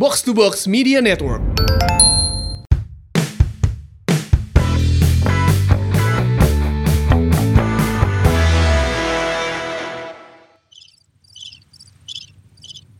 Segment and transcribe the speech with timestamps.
[0.00, 1.44] Box to Box Media Network.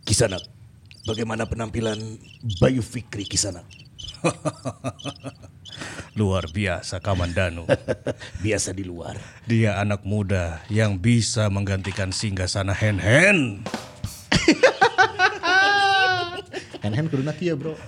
[0.04, 0.44] Kisanak,
[1.08, 1.96] bagaimana penampilan
[2.60, 3.64] Bayu Fikri Kisanak?
[6.20, 7.64] Luar biasa Kamandanu.
[8.44, 9.16] Biasa di luar.
[9.48, 13.64] Dia anak muda yang bisa menggantikan singgasana Hen Hen.
[16.80, 17.76] Hen-hen kuduna kieu, Bro.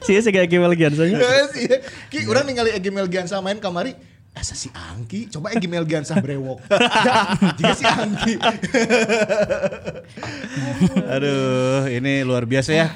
[0.00, 1.20] Sih sih kayak gimana lagi soalnya.
[1.56, 1.76] Iya,
[2.08, 3.92] Ki, urang ningali Egi Melgiansa main kamari.
[4.30, 6.64] Asa si Angki, coba Egi Melgiansa brewok.
[7.60, 8.40] Jika si Angki.
[11.14, 12.88] Aduh, ini luar biasa ya.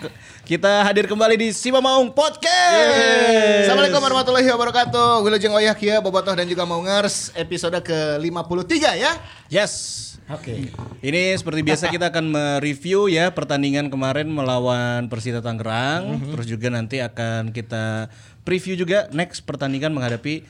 [0.49, 3.69] Kita hadir kembali di Sima Maung Podcast.
[3.69, 5.21] Assalamualaikum warahmatullahi wabarakatuh.
[5.29, 9.13] Wilujeng Oyah Kia, Bobotoh dan juga Maungers episode ke-53 ya.
[9.53, 10.14] Yes.
[10.33, 10.73] Oke.
[11.05, 16.17] Ini seperti biasa kita akan mereview ya pertandingan kemarin melawan Persita Tangerang.
[16.33, 18.09] Terus juga nanti akan kita
[18.41, 20.45] preview juga next pertandingan menghadapi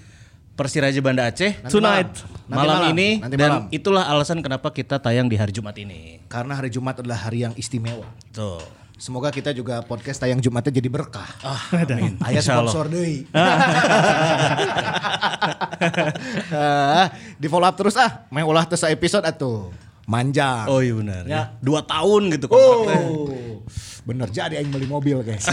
[0.55, 1.59] Persiraja Banda Aceh.
[1.67, 2.15] Tonight.
[2.47, 3.63] Nanti malam, malam, ini nanti dan malam.
[3.75, 6.23] itulah alasan kenapa kita tayang di hari Jumat ini.
[6.31, 8.07] Karena hari Jumat adalah hari yang istimewa.
[8.31, 8.84] Tuh.
[9.05, 11.29] Semoga kita juga podcast tayang Jumatnya jadi berkah.
[11.45, 12.17] Ah, amin.
[12.25, 13.29] Ayah sponsor deui.
[16.49, 18.25] Ah, di follow up terus ah.
[18.33, 19.69] Main ulah terus episode atuh.
[20.09, 20.65] Manjang.
[20.73, 21.23] Oh iya benar.
[21.29, 21.37] Ya.
[21.37, 21.43] Ya.
[21.61, 23.05] Dua tahun gitu kontraknya.
[23.05, 23.61] Oh.
[24.09, 25.45] Bener jadi aing beli mobil guys.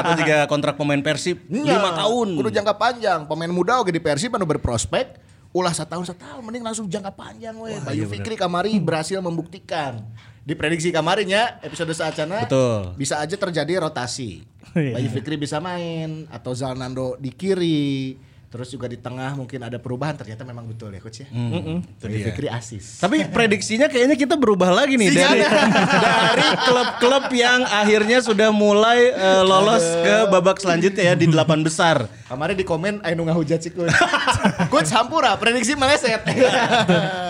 [0.00, 2.40] Atau juga kontrak pemain Persib lima tahun.
[2.40, 3.28] Kudu jangka panjang.
[3.28, 5.20] Pemain muda oke di Persib anu berprospek.
[5.52, 7.76] Ulah setahun setahun mending langsung jangka panjang we.
[7.84, 10.00] Bayu iya Fikri kamari berhasil membuktikan.
[10.46, 12.94] Diprediksi kamarinya episode saacana Betul.
[12.94, 14.46] bisa aja terjadi rotasi.
[14.78, 14.94] Iya.
[14.94, 18.14] Bayu Fikri bisa main atau Zalnando di kiri.
[18.46, 21.28] Terus juga di tengah mungkin ada perubahan ternyata memang betul ya coach ya.
[21.34, 22.30] Hmm, itu Bayu.
[22.30, 23.02] Fikri asis.
[23.02, 29.42] Tapi prediksinya kayaknya kita berubah lagi nih dari dari klub-klub yang akhirnya sudah mulai eh,
[29.42, 32.06] lolos ke babak selanjutnya ya di delapan besar.
[32.30, 33.90] Kemarin di komen ayo nu ngahujat si coach.
[34.72, 36.22] coach hampura prediksi meleset.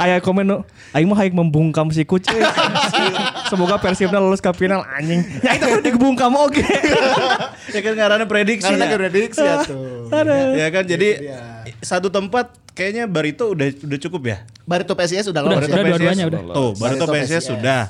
[0.04, 2.28] Ayah komen no, aing mah hayang membungkam si Kuc.
[3.46, 5.22] Semoga Persibna lolos ke final anjing.
[5.40, 6.62] Ya itu kan dibungkam oke.
[7.74, 8.96] ya kan karena prediksi Karena ya.
[8.96, 10.08] prediksi ya tuh.
[10.54, 11.38] Ya kan jadi dia.
[11.78, 14.38] satu tempat kayaknya Barito udah udah cukup ya.
[14.66, 15.84] Barito PSIS udah Udah, lolos udah ya?
[15.86, 16.40] dua-duanya udah.
[16.42, 17.44] Tuh, Barito Barito PSS PSS.
[17.48, 17.82] sudah.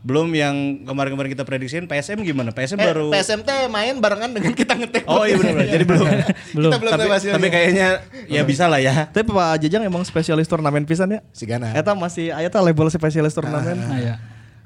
[0.00, 2.50] Belum yang kemarin-kemarin kita prediksiin PSM gimana?
[2.50, 5.06] PSM Eh, baru PSMT main barengan dengan kita ngetek.
[5.06, 6.06] Oh iya benar Jadi belum.
[6.58, 6.70] Belum.
[6.72, 7.88] Kita belum tapi, tapi kayaknya
[8.26, 9.06] ya bisa lah ya.
[9.06, 11.20] Tapi Pak Jajang emang spesialis turnamen pisan ya.
[11.30, 11.70] si Gana.
[11.70, 13.76] Eta masih aya teh label spesialis turnamen.
[13.78, 14.14] Nah, ya.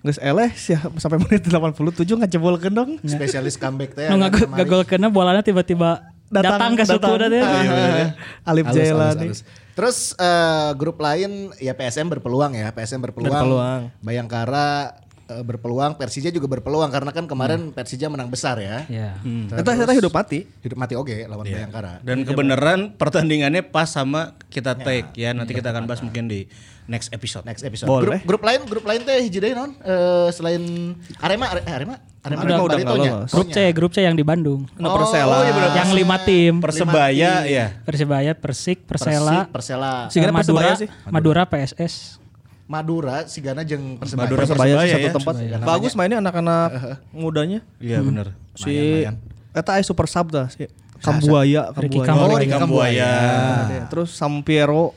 [0.02, 2.90] Geus eleh sih sampai menit 87 ngajebolkeun dong.
[3.06, 4.10] spesialis comeback teh.
[4.10, 4.58] Nu kemarin.
[4.58, 7.44] gagol kena bolanya tiba-tiba datang, ke suku dan ya.
[8.42, 9.26] Alif Halus, halus, Jailani.
[9.30, 9.40] halus.
[9.72, 13.30] Terus eh, grup lain ya PSM berpeluang ya, PSM berpeluang.
[13.30, 13.80] Berpeluang.
[14.02, 14.98] Bayangkara
[15.32, 17.72] eh, berpeluang, Persija juga berpeluang karena kan kemarin Hmm.
[17.72, 18.84] Persija menang besar ya.
[18.86, 19.16] Ya.
[19.50, 20.44] Eta eta hidup mati.
[20.58, 22.00] Hidup mati oke lawan Bayangkara.
[22.00, 25.32] Dan kebenaran pertandingannya pas sama kita take ya.
[25.32, 26.44] Nanti kita akan bahas mungkin di
[26.84, 27.42] next episode.
[27.42, 27.86] Next episode.
[27.86, 28.20] Boleh.
[28.20, 29.72] Grup, grup lain, grup lain teh hiji deui non?
[29.76, 30.60] Eh, selain
[31.18, 33.12] Arema, Are- eh, Arema, Arema, Arema udah Barito nggak nya.
[33.18, 33.30] lolos.
[33.30, 34.66] Grup C, grup C yang di Bandung.
[34.76, 35.30] Nu Persela.
[35.32, 35.70] Oh, iya benar.
[35.76, 36.54] Yang lima tim.
[36.58, 37.66] Persebaya ya.
[37.80, 40.88] Persibaya, Persik, Persela, Persik, Persela, Si- Sigana Madura, Persebaya sih.
[41.06, 42.21] Madura PSS.
[42.70, 44.26] Madura, Sigana jeung Persebaya.
[44.28, 45.12] Madura Persebaya Persebaya satu ya.
[45.12, 45.34] tempat.
[45.36, 45.66] Persebaya.
[45.66, 46.68] Bagus mainnya anak-anak
[47.12, 47.60] mudanya.
[47.82, 48.32] Iya benar.
[48.54, 49.04] Si
[49.52, 50.64] eta aya super sub dah si
[51.02, 52.06] Kambuaya, Ricky Kambuaya.
[52.06, 52.30] Kambuaya.
[52.30, 53.12] Oh, Ricky Kambuaya.
[53.66, 53.86] Ada.
[53.90, 54.94] Terus Sampiero.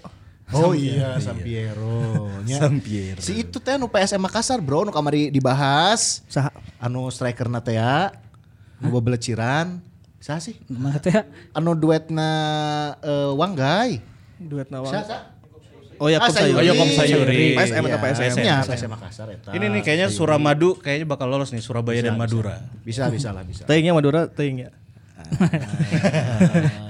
[0.53, 2.30] Oh iya, Sampiero.
[2.46, 3.18] Sampiero.
[3.18, 6.22] Si itu teh nu PSM Makassar, Bro, nu kamari dibahas.
[6.30, 6.53] Saha?
[6.78, 8.14] Anu striker na teh ya.
[8.78, 9.82] Nu babeleciran.
[10.22, 10.62] Saha sih?
[10.70, 11.26] Mana teh?
[11.58, 12.30] Anu duetna
[13.02, 14.06] eh, Wanggai.
[14.38, 14.94] Duet nawang.
[14.94, 15.34] Saha?
[15.97, 16.56] Oh ya, Ah, Sayuri.
[16.56, 17.56] Oh, Yakob Sayuri.
[17.56, 18.33] PSM atau Iya, PSM?
[18.38, 19.50] Nya, PSM Makassar eta.
[19.51, 22.59] Ini nih kayaknya Suramadu kayaknya bakal lolos nih Surabaya dan Madura.
[22.81, 23.63] Bisa, bisa lah, bisa.
[23.63, 24.72] Teingnya Madura, teing ya.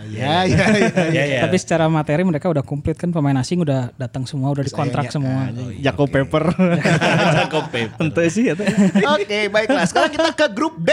[0.06, 0.90] Ya, ya, ya.
[1.12, 1.40] Ya ya.
[1.44, 5.52] Tapi secara materi mereka udah komplit kan pemain asing udah datang semua, udah dikontrak semua.
[5.76, 6.52] Jakob Pepper.
[7.40, 7.96] Jakob Pep.
[7.96, 8.64] Ente sih eta.
[9.12, 9.84] Oke, baiklah.
[9.84, 10.90] Sekarang kita ke grup B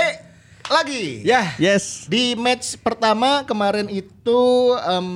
[0.72, 1.20] lagi.
[1.22, 1.52] Ya.
[1.60, 2.08] Yes.
[2.08, 4.40] Di match pertama kemarin itu
[4.82, 5.08] em,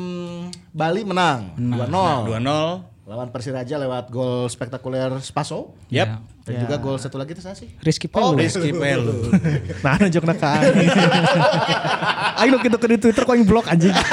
[0.71, 3.07] Bali menang 2-0 2-0.
[3.07, 5.73] lawan Persiraja lewat gol spektakuler Spaso.
[5.89, 6.21] Yap.
[6.47, 7.71] Dan juga gol satu lagi itu saya sih.
[7.83, 8.39] Rizky Oh, Pelu.
[8.39, 9.31] Rizky Pelu.
[9.85, 10.75] Nah, nunjukna ka aing.
[12.39, 13.91] Aing nu kitu di Twitter kok aing blok anjing.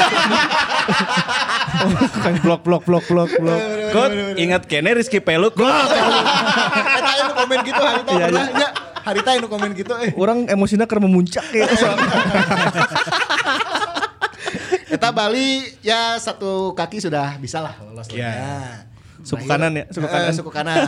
[1.84, 3.62] Kok aing blok blok blok blok blok.
[3.94, 8.70] Kok ingat kene Rizky Pelu Eta anu komen gitu Harita Iya, pernah nya.
[9.04, 10.16] Harita anu komen gitu eh.
[10.16, 11.68] Orang emosinya karena memuncak ya.
[14.90, 18.30] Eta Bali ya satu kaki sudah bisa lah lolos Ya.
[18.30, 18.58] ya.
[19.24, 20.34] Suku Terakhir- kanan ya, suku Eh, kanan.
[20.36, 20.88] suku kanan.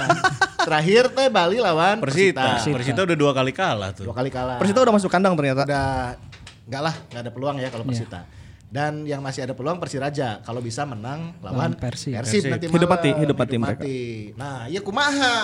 [0.60, 2.60] Terakhir teh Bali lawan Persita.
[2.60, 2.76] Persita.
[2.76, 4.04] Persita udah dua kali kalah tuh.
[4.04, 4.60] Dua kali kalah.
[4.60, 5.64] Persita udah masuk kandang ternyata.
[5.64, 6.20] Udah
[6.68, 7.70] enggak lah, enggak ada peluang ya Iya.
[7.72, 8.20] kalau Persita.
[8.76, 12.12] Dan yang masih ada peluang Persiraja kalau bisa menang lawan Persib.
[12.14, 13.80] Persib, nanti Hidup mati, hidup mati mereka.
[13.80, 14.00] mati.
[14.36, 15.36] Nah, ya kumaha.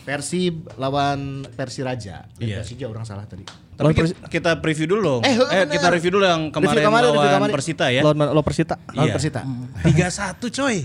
[0.00, 2.28] Persib lawan Persiraja.
[2.30, 2.60] Dan Iya.
[2.60, 3.48] Persija orang salah tadi.
[3.48, 5.24] Tapi Lawan kita, kita preview dulu.
[5.24, 5.72] Eh, Eh, bener.
[5.72, 7.54] kita review dulu yang kemarin, Review kemarin, review lawan kemarin.
[7.56, 8.00] Persita ya.
[8.02, 8.76] Lawan lo Persita.
[8.90, 9.14] Lawan Iya.
[9.16, 9.40] Persita.
[9.80, 10.76] 3-1 coy.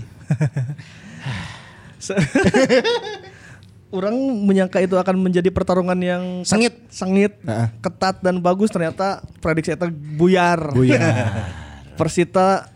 [3.88, 6.74] Orang menyangka itu akan menjadi pertarungan yang Sengit.
[6.88, 7.68] sengit, Heeh.
[7.80, 9.86] ketat dan bagus ternyata prediksi itu
[10.16, 10.72] buyar.
[10.72, 11.14] Buyar.
[11.96, 12.68] Persita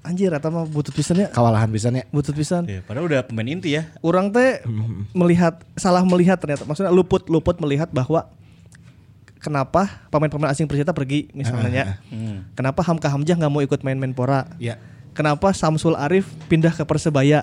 [0.00, 2.04] anjir eta mah butut pisannya, Kewalahan pisannya.
[2.08, 2.64] butut pisan.
[2.64, 3.88] Iya, padahal udah pemain inti ya.
[4.00, 4.60] Orang teh
[5.16, 8.28] melihat salah melihat ternyata maksudnya luput luput melihat bahwa
[9.36, 11.96] kenapa pemain-pemain asing Persita pergi misalnya.
[12.08, 12.46] Hmm.
[12.54, 14.46] Kenapa Hamka Hamzah nggak mau ikut main Menpora?
[14.56, 14.78] Ya.
[15.12, 17.42] Kenapa Samsul Arif pindah ke Persebaya?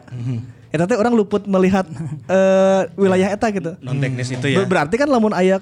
[0.70, 1.84] Eta teh orang luput melihat
[2.28, 3.76] eh, wilayah eta gitu.
[3.80, 4.64] Non teknis itu ya.
[4.64, 5.60] Ber- Berarti kan lamun aya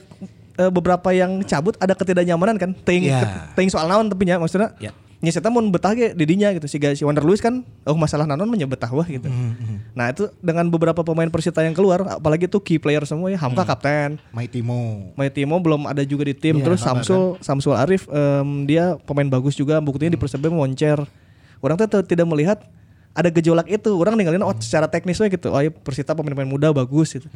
[0.56, 2.72] eh, beberapa yang cabut ada ketidaknyamanan kan.
[2.78, 3.50] Teuing Iya.
[3.54, 4.72] teuing soal naon tapi nya maksudnya.
[4.78, 4.94] Ya.
[5.20, 6.64] Nya eta mun betah ge di dinya gitu.
[6.64, 9.28] Siga si Wander Luis kan oh masalah nanon mah nya betah wah gitu.
[9.92, 13.36] Nah, itu dengan beberapa pemain Persita yang keluar apalagi itu key player semua ya.
[13.36, 14.16] Hamka kapten.
[14.32, 15.12] Mai Timo.
[15.20, 16.64] Mai Timo belum ada juga di tim.
[16.64, 19.84] Iya, Terus Samsul Samsul Arif em, dia pemain bagus juga.
[19.84, 21.04] Buktinya di Persebaya moncer.
[21.60, 22.64] Orang tuh tidak melihat
[23.12, 23.92] ada gejolak itu.
[24.00, 25.52] Orang ninggalin oh secara teknis we gitu.
[25.52, 27.28] Oh iya Persita pemain-pemain muda bagus gitu.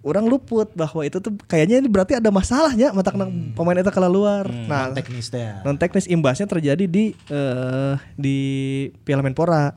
[0.00, 3.12] Orang luput bahwa itu tuh kayaknya ini berarti ada masalahnya mata
[3.52, 4.48] pemain itu kalau luar.
[4.48, 5.60] Nah, teknis teh.
[5.60, 8.36] non teknis imbasnya terjadi di eh, di
[9.04, 9.76] Piala Menpora.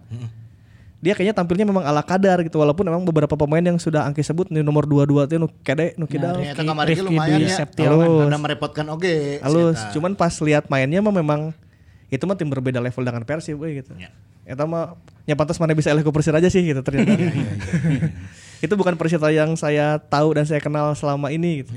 [1.04, 4.48] Dia kayaknya tampilnya memang ala kadar gitu walaupun memang beberapa pemain yang sudah angki sebut
[4.48, 6.40] nih nomor 22 tuh nu kede nu kidal.
[6.40, 7.68] Ternyata kemarin lumayan ya.
[7.84, 8.32] Halus.
[8.40, 9.44] Merepotkan oge.
[9.44, 10.00] Halus, si eta.
[10.00, 11.52] cuman pas lihat mainnya mah memang
[12.08, 13.92] itu mah tim berbeda level dengan Persib gitu.
[14.00, 14.16] Ya.
[14.48, 14.96] Eta mah
[15.28, 17.12] ya pantas mana bisa eleh ke Persiraja sih gitu ternyata.
[18.64, 21.76] itu bukan Persita yang saya tahu dan saya kenal selama ini gitu.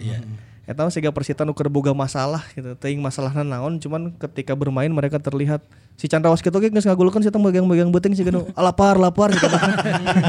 [0.67, 2.75] Eta siga Persita nu keur boga masalah gitu.
[2.75, 5.63] Teuing masalahna naon cuman ketika bermain mereka terlihat
[5.95, 8.51] si Chandra Waskito ge geus ngagulkeun si megang-megang beuting sih gitu.
[8.59, 9.47] lapar lapar gitu.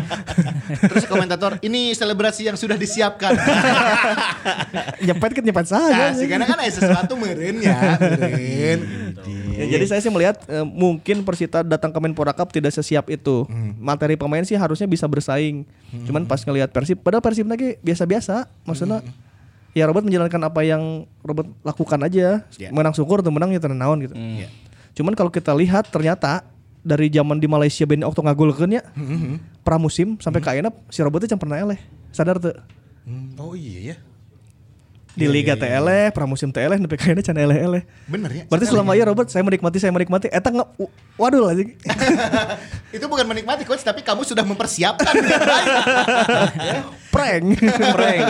[0.94, 3.34] Terus komentator, ini selebrasi yang sudah disiapkan.
[5.10, 6.12] nyepet kan nyepet saja.
[6.12, 8.80] nah, sih karena kan ada sesuatu meren ya, meren.
[9.58, 13.50] Ya, jadi saya sih melihat eh, mungkin Persita datang ke Menpora Cup tidak sesiap itu.
[13.82, 15.66] Materi pemain sih harusnya bisa bersaing.
[16.06, 18.46] Cuman pas ngelihat Persib, padahal Persib lagi biasa-biasa.
[18.68, 19.02] Maksudnya
[19.78, 22.42] ya Robert menjalankan apa yang Robert lakukan aja.
[22.58, 22.70] Ya.
[22.74, 24.18] Menang syukur atau menang ya tenang gitu.
[24.98, 26.42] Cuman kalau kita lihat ternyata
[26.82, 28.84] dari zaman di Malaysia Ben waktu ngagulkeun ya
[29.62, 31.78] pramusim sampai ke ayeuna si Robert teh pernah eleh.
[32.10, 32.58] Sadar tuh?
[33.38, 33.98] Oh iya ya.
[35.18, 37.84] Di Liga teh eleh, pramusim teh eleh, nepi ka ayeuna can eleh-eleh.
[38.06, 38.44] Bener ya.
[38.48, 40.66] Berarti selama iya Robert saya menikmati saya menikmati eta nge
[41.18, 41.74] waduh lagi.
[42.96, 45.14] Itu bukan menikmati coach, tapi kamu sudah mempersiapkan.
[47.18, 47.46] prank.
[47.98, 48.26] Prank.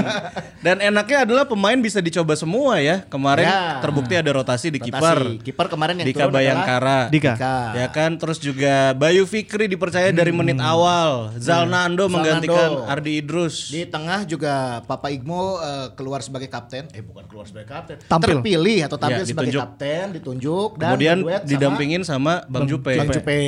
[0.58, 3.04] Dan enaknya adalah pemain bisa dicoba semua ya.
[3.04, 3.80] Kemarin Ya.
[3.80, 5.40] terbukti ada rotasi di kiper.
[5.40, 7.00] Kiper kemarin yang Dika turun Bayangkara.
[7.08, 7.34] Dika.
[7.36, 7.58] Dika.
[7.76, 11.36] Ya kan terus juga Bayu Fikri dipercaya dari menit awal.
[11.38, 12.88] Zalnando menggantikan Zalnando.
[12.88, 13.70] Ardi Idrus.
[13.70, 14.54] Di tengah juga
[14.84, 16.88] Papa Igmo eh, keluar sebagai kapten.
[16.92, 17.98] Eh bukan keluar sebagai kapten.
[18.02, 18.40] Tampil.
[18.40, 19.62] Terpilih atau tampil Ya, sebagai ditunjuk.
[19.64, 22.94] kapten, ditunjuk dan Kemudian berduet sama didampingin sama Bang Jupe.
[22.94, 23.40] Bang Jupe.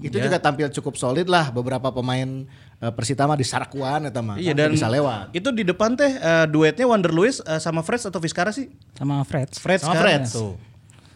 [0.00, 0.24] Itu Ya.
[0.26, 2.48] juga tampil cukup solid lah beberapa pemain
[2.80, 4.34] eh, Persita mah di Sarakuan eta mah.
[4.34, 5.30] Iya Kan dan bisa lewat.
[5.32, 8.72] itu di depan teh eh, duetnya Wander Luis eh, sama Freds atau Vizcara sih?
[8.92, 9.52] sama Fred.
[9.52, 10.02] Freds Sama kan?
[10.02, 10.32] Freds.
[10.32, 10.56] Tuh.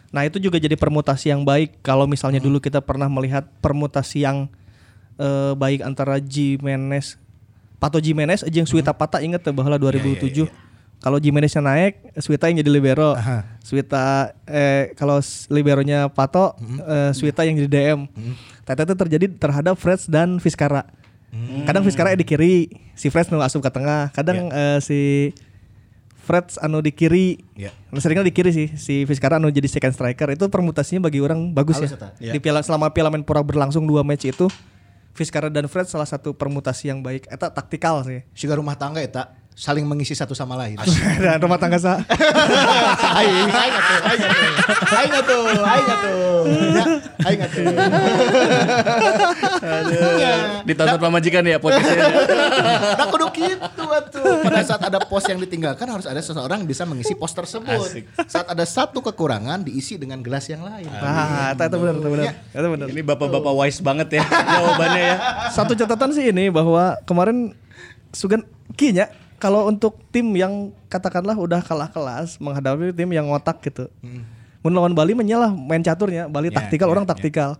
[0.07, 4.47] Nah itu juga jadi permutasi yang baik kalau misalnya dulu kita pernah melihat permutasi yang
[5.15, 7.19] eh, baik antara Jimenez,
[7.75, 10.47] Pato Jimenez aja yang Suita Pata inget tuh bahwa 2007
[10.97, 13.13] kalau Jimeneznya naik, Suita yang jadi libero,
[13.59, 17.99] Suita eh kalau s- liberonya Pato, eh, Suita yang jadi DM.
[18.63, 20.39] Tata itu terjadi terhadap Freds dan
[21.35, 21.65] Vizcara.
[21.67, 22.55] Kadang Vizcara di kiri,
[22.95, 24.09] si Freds nu asup ke tengah.
[24.15, 25.31] Kadang eh, si
[26.25, 27.43] Freds anu di kiri.
[27.53, 27.69] Iya.
[27.93, 31.53] Anu Seringnya di kiri sih si Vizcara anu jadi second striker itu permutasinya bagi orang
[31.53, 32.09] bagus Halus ya.
[32.17, 32.33] Iya.
[32.33, 34.49] Di piala selama Piala Menpora berlangsung dua match itu
[35.15, 37.29] Vizcara dan Fred salah satu permutasi yang baik.
[37.29, 38.25] Eta taktikal sih.
[38.35, 40.75] Siga rumah tangga eta saling mengisi satu sama lain.
[41.23, 42.03] dan rumah tangga sa.
[43.15, 44.51] Aing, aing atuh, aing atuh.
[44.85, 46.43] Aing atuh, aing atuh.
[46.75, 46.85] Ya,
[47.23, 47.65] aing atuh.
[50.19, 50.33] Ya.
[50.67, 52.03] Ditonton pamajikan ya podcastnya.
[52.99, 54.43] Nah kudu gitu atuh.
[54.43, 58.03] Pada saat ada pos yang ditinggalkan harus ada seseorang yang bisa mengisi pos tersebut.
[58.27, 60.91] Saat ada satu kekurangan diisi dengan gelas yang lain.
[60.99, 62.25] Ah, eta benar, eta benar.
[62.51, 62.87] Eta benar.
[62.91, 65.15] Ini bapak-bapak wise banget ya jawabannya ya.
[65.55, 67.55] Satu catatan sih ini bahwa kemarin
[68.15, 68.47] Sugan
[68.79, 73.91] kinya kalau untuk tim yang katakanlah udah kalah kelas menghadapi tim yang ngotak gitu.
[74.65, 77.09] Mun lawan Bali menyalah main caturnya, Bali Ya, taktikal ya, orang ya.
[77.13, 77.51] taktikal.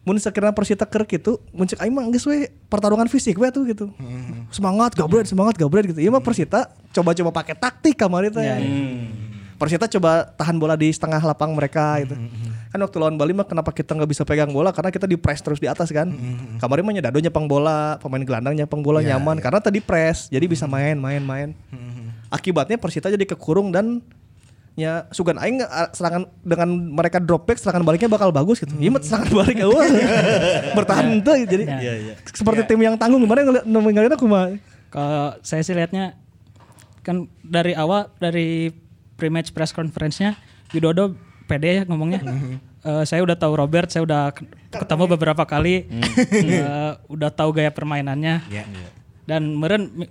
[0.00, 3.68] mun sekiranya Persita keur kitu mun cek aing mah geus we pertarungan fisik we tuh
[3.68, 3.92] gitu.
[4.48, 6.00] Semangat gabret, semangat gabret gitu.
[6.00, 8.40] Ieu mah Persita coba-coba pakai taktik kamari teh.
[9.60, 12.16] Persita coba tahan bola di setengah lapang mereka gitu.
[12.72, 15.44] Kan waktu lawan Bali mah kenapa kita nggak bisa pegang bola karena kita di press
[15.44, 16.08] terus di atas kan.
[16.56, 20.64] Kemarin mah Dado nyepang bola, pemain gelandang nyepang bola nyaman karena tadi press jadi bisa
[20.64, 21.52] main main main.
[22.32, 24.00] Akibatnya Persita jadi kekurung dan
[24.78, 28.72] ya Sugan aing uh, serangan dengan mereka drop back serangan baliknya bakal bagus gitu.
[28.80, 29.84] Iya mah serangan balik wah.
[30.78, 32.14] Bertahan tuh jadi Iya, iya.
[32.32, 34.56] seperti tim yang tanggung kemarin ngeliat ngeliat aku mah.
[34.88, 36.16] Kalau saya sih lihatnya
[37.04, 38.70] kan dari awal dari
[39.20, 40.40] pre-match press conference-nya
[40.72, 41.12] Widodo
[41.44, 42.24] pede ya ngomongnya.
[42.80, 45.84] Eh, saya udah tahu Robert, saya udah ke- ketemu beberapa kali,
[46.32, 48.40] Eh, udah tahu gaya permainannya.
[49.28, 50.08] Dan meren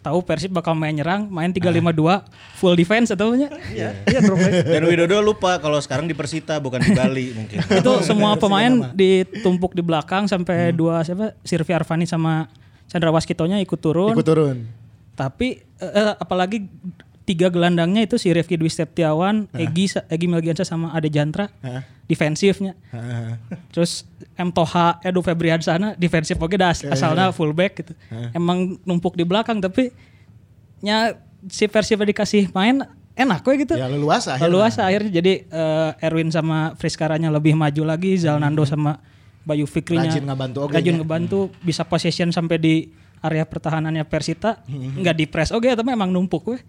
[0.00, 2.24] tahu Persib bakal main nyerang, main 3-5-2,
[2.56, 3.52] full defense atau nya.
[3.68, 4.52] Iya back.
[4.64, 7.60] Dan Widodo lupa kalau sekarang di Persita bukan di Bali mungkin.
[7.84, 12.48] itu semua pemain ditumpuk di belakang sampai dua siapa Sirvi Arvani sama
[12.88, 14.16] Chandra Waskitonya ikut turun.
[14.16, 14.64] Ikut turun.
[15.12, 16.64] Tapi eh, apalagi
[17.22, 21.46] tiga gelandangnya itu si Rifki Dwi Setiawan, Egi Sa- Egi Melgiansa sama Ade Jantra
[22.04, 22.74] defensifnya.
[23.70, 24.02] Terus
[24.34, 27.92] M Toha, Edu Febrian sana defensif oke dah as- asalnya fullback gitu.
[28.32, 29.94] Emang numpuk di belakang tapi
[30.80, 31.14] nya
[31.46, 32.82] si Persib dikasih main
[33.14, 33.74] enak kok gitu.
[33.74, 34.48] Ya leluasa akhirnya.
[34.48, 38.98] Leluasa akhirnya jadi eh, Erwin sama Friskaranya lebih maju lagi, Zalnando sama
[39.40, 40.98] Bayu Fikrinya Rajin ngebantu oge rajin nya.
[41.00, 42.74] ngebantu bisa possession sampai di
[43.20, 46.62] area pertahanannya Persita nggak di press oke tapi emang numpuk weh.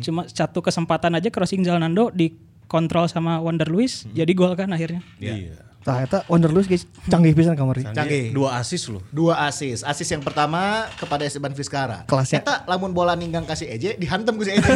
[0.00, 5.04] Cuma satu kesempatan aja crossing Zalnando dikontrol sama Wonder Luis jadi gol kan akhirnya.
[5.20, 5.60] Iya.
[5.84, 7.84] Tah eta Wonder Luis guys canggih pisan kamari.
[7.84, 8.32] Canggih.
[8.32, 9.04] Dua asis loh.
[9.12, 9.84] Dua asis.
[9.84, 12.08] Asis yang pertama kepada Esteban Vizcara.
[12.08, 12.40] Kelasnya.
[12.40, 14.64] Eta lamun bola ninggang kasih Eje dihantem ku si Eje.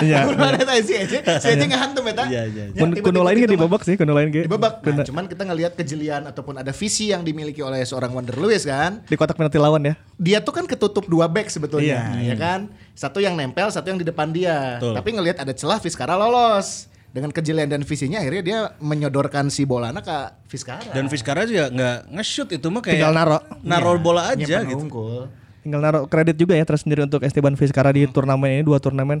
[0.00, 0.24] Iya.
[0.24, 2.24] Lamun bola eta si Eje, si Eje ngahantem eta.
[2.32, 2.80] Iya, iya, iya.
[2.80, 4.48] Ya, kuno lain ge dibabak sih, kuno lain ge.
[4.48, 4.80] Dibabak.
[4.88, 9.04] Nah, cuman kita ngelihat kejelian ataupun ada visi yang dimiliki oleh seorang Wonder Lewis kan.
[9.04, 9.94] di kotak penalti lawan ya.
[10.16, 12.32] Dia tuh kan ketutup dua back sebetulnya, Iya.
[12.32, 12.60] ya kan?
[12.96, 14.80] Satu yang nempel, satu yang di depan dia.
[14.80, 16.88] Tapi ngelihat ada celah Vizcara lolos.
[17.12, 20.96] Dengan kejelian dan visinya akhirnya dia menyodorkan si bolana ke Vizcara.
[20.96, 23.38] Dan Vizcara juga nggak nge-shoot itu mah kayak Tinggal naro.
[23.60, 24.80] naro bola aja gitu.
[24.80, 25.28] unggul.
[25.60, 29.20] Tinggal naruh kredit juga ya tersendiri untuk Esteban Vizcara di turnamen ini dua turnamen.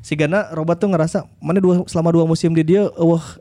[0.00, 3.36] Si Gana Robert tuh ngerasa mana dua selama dua musim di dia wah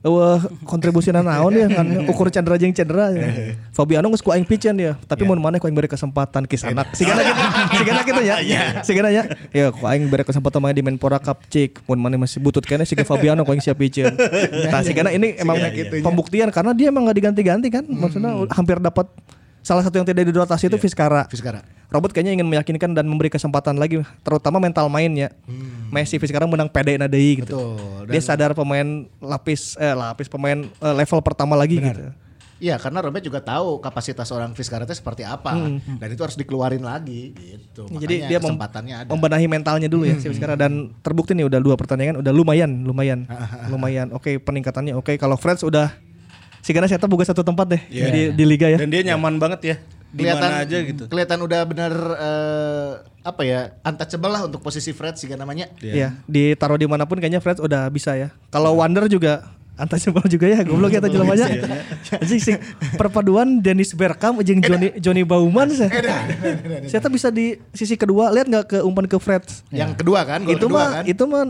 [0.00, 3.52] wah kontribusi naon ya kan ukur cendera jeung cendera ya.
[3.76, 6.88] Fabiano geus ku aing piceun ya, tapi mun maneh ku aing beri kesempatan kis anak.
[6.96, 7.42] Si Gana gitu,
[7.76, 8.36] si Gana gitu ya.
[8.86, 9.28] Si Gana ya.
[9.52, 12.88] Ya ku aing beri kesempatan main di Menpora Cup cik, mun maneh masih butut kene
[12.88, 14.16] si Fabiano ku aing siap piceun.
[14.72, 15.60] Nah, si Gana ini emang
[16.00, 17.84] pembuktian karena dia emang gak diganti-ganti kan.
[17.84, 19.04] Maksudnya hampir dapat
[19.60, 21.24] salah satu yang tidak dirotasi itu Vizcara.
[21.28, 21.60] Vizcara.
[21.90, 25.34] Robert kayaknya ingin meyakinkan dan memberi kesempatan lagi terutama mental mainnya.
[25.90, 27.50] Messi sekarang menang pede na deui gitu.
[27.50, 28.86] Betul, Dia sadar pemain
[29.18, 32.14] lapis eh lapis pemain eh, level pertama lagi gitu.
[32.60, 36.84] Iya karena Robert juga tahu kapasitas orang Vizcara itu seperti apa dan itu harus dikeluarin
[36.84, 37.88] lagi gitu.
[37.88, 37.96] Hmm.
[37.96, 39.08] Jadi Makanya dia mem- kesempatannya ada.
[39.08, 43.24] membenahi mentalnya dulu ya si Vizcara dan terbukti nih udah dua pertandingan udah lumayan, lumayan.
[43.72, 44.12] lumayan.
[44.12, 45.16] Oke, peningkatannya oke.
[45.16, 45.88] Kalau Freds udah
[46.60, 48.78] si Gana saya buka satu tempat deh di, di liga ya.
[48.78, 49.76] Dan dia nyaman banget ya.
[50.10, 51.06] Di mana aja gitu.
[51.06, 52.90] Kelihatan udah benar eh,
[53.20, 55.68] apa ya untouchable lah untuk posisi Fred sih namanya.
[55.78, 58.34] Iya, ditaruh di mana pun kayaknya Freds udah bisa ya.
[58.50, 61.46] Kalau Wander juga untouchable juga ya, goblok ya tadi jelamanya.
[62.04, 62.56] Jadi sing
[62.98, 65.88] perpaduan Dennis Bergkamp jeung Johnny Johnny Bauman saya.
[66.88, 69.62] Saya tuh bisa di sisi kedua lihat nggak ke umpan ke Freds.
[69.70, 71.04] Yang kedua kan, gol itu mah kan.
[71.06, 71.42] itu mah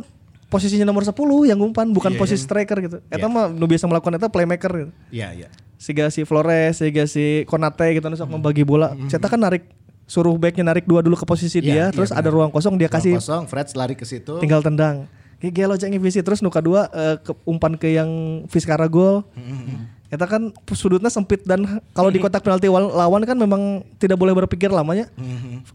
[0.50, 1.14] posisinya nomor 10
[1.46, 2.98] yang umpan bukan posisi striker gitu.
[3.06, 4.92] Eta mah nu biasa melakukan eta playmaker gitu.
[5.08, 5.48] Iya, iya.
[5.78, 8.92] Siga si Flores, siga si Konate gitu nu sok membagi bola.
[9.06, 9.64] Saya kan narik
[10.04, 12.34] suruh backnya narik dua dulu ke posisi Iya, dia, iya, terus ada benar.
[12.34, 14.42] ruang kosong dia Kasih kasih kosong, Fred lari ke situ.
[14.42, 15.06] tinggal tendang.
[15.38, 19.22] Kayak gelo ceng visi terus nuka dua eh, ke umpan ke yang Vizcara gol.
[20.10, 24.66] Eta kan sudutnya sempit dan kalau di kotak penalti lawan kan memang tidak boleh berpikir
[24.66, 25.06] lamanya.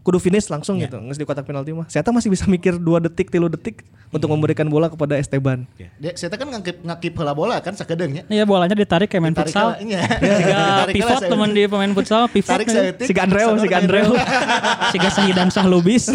[0.04, 1.00] Kudu finish langsung gitu.
[1.00, 1.88] Nges di kotak penalti mah.
[1.88, 3.80] Saya masih bisa mikir dua detik, tilu detik
[4.12, 5.64] untuk memberikan bola kepada Esteban.
[5.96, 8.28] Dia saya kan ngakip ngakip heula bola kan sakedeungnya.
[8.28, 9.68] Iya bolanya ditarik kayak main Ditarik futsal.
[9.80, 10.04] iya.
[10.04, 12.52] Siga Ditarik pivot teman di pemain futsal pivot.
[12.52, 12.66] Tarik.
[13.08, 14.12] Siga Andreo, siga main Andreo.
[14.12, 14.24] bola.
[14.92, 16.12] Siga Sahidan Sahlubis.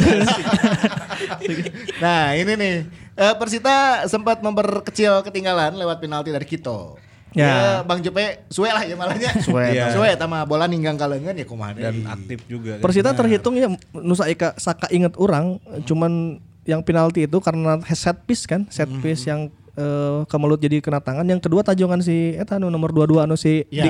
[2.01, 2.75] Nah, ini nih.
[3.11, 6.95] Eh, Persita sempat memperkecil ketinggalan lewat penalti dari Kito.
[7.31, 7.47] Ya.
[7.47, 9.31] Ya, Bang Jope suwe lah ya malahnya.
[9.47, 9.91] Suwe, Iya.
[9.91, 12.75] Suwe tama bola ninggang kalengan ya kumaha Dan aktif juga.
[12.75, 12.83] kan.
[12.83, 18.43] Persita terhitung ya Nusa Ika Saka inget orang cuman yang penalti itu karena set piece
[18.43, 21.23] kan, set piece yang eh, kemelut jadi kena tangan.
[21.23, 23.89] Yang kedua tajongan si eta anu nomor 22 anu si Ya, di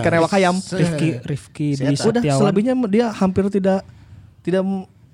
[0.55, 1.97] se- Rifki Rifki Si di.
[1.97, 3.81] Udah selebihnya dia hampir tidak
[4.41, 4.61] tidak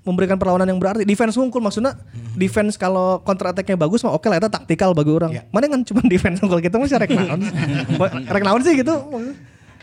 [0.08, 1.04] memberikan perlawanan yang berarti.
[1.04, 1.94] Defense unggul maksudnya
[2.32, 5.30] defense kalau counter attack-nya bagus mah oke lah itu taktikal bagi orang.
[5.36, 5.42] Iya.
[5.52, 7.40] Mana kan cuma defense unggul kita mah sih rek naon.
[8.34, 8.94] rek naon sih gitu.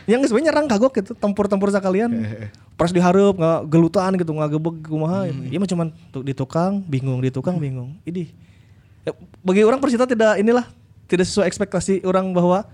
[0.06, 2.10] Yang sebenarnya nyerang kagok gitu, tempur-tempur sekalian.
[2.78, 5.30] Pas diharap nggak gelutan gitu, nggak gebek kumaha.
[5.30, 7.98] Iya mah cuman tuh di tukang bingung, di tukang bingung.
[8.06, 8.46] Ini
[9.06, 9.14] Ya,
[9.46, 10.66] bagi orang Persita tidak inilah
[11.06, 12.66] tidak sesuai ekspektasi orang bahwa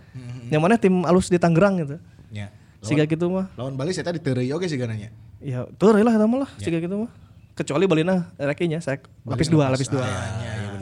[0.49, 1.97] yang mana tim alus di Tangerang gitu.
[2.32, 2.49] Ya.
[2.80, 3.52] Siga gitu mah.
[3.61, 5.12] Lawan Bali saya tadi teri oke sih gananya.
[5.44, 7.11] Ya, tuh lah eta mah lah siga gitu mah.
[7.52, 10.09] Kecuali Balina rekinya saya lapis dua, lapis dua.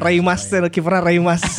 [0.00, 1.42] Raymas kipernya Raymas.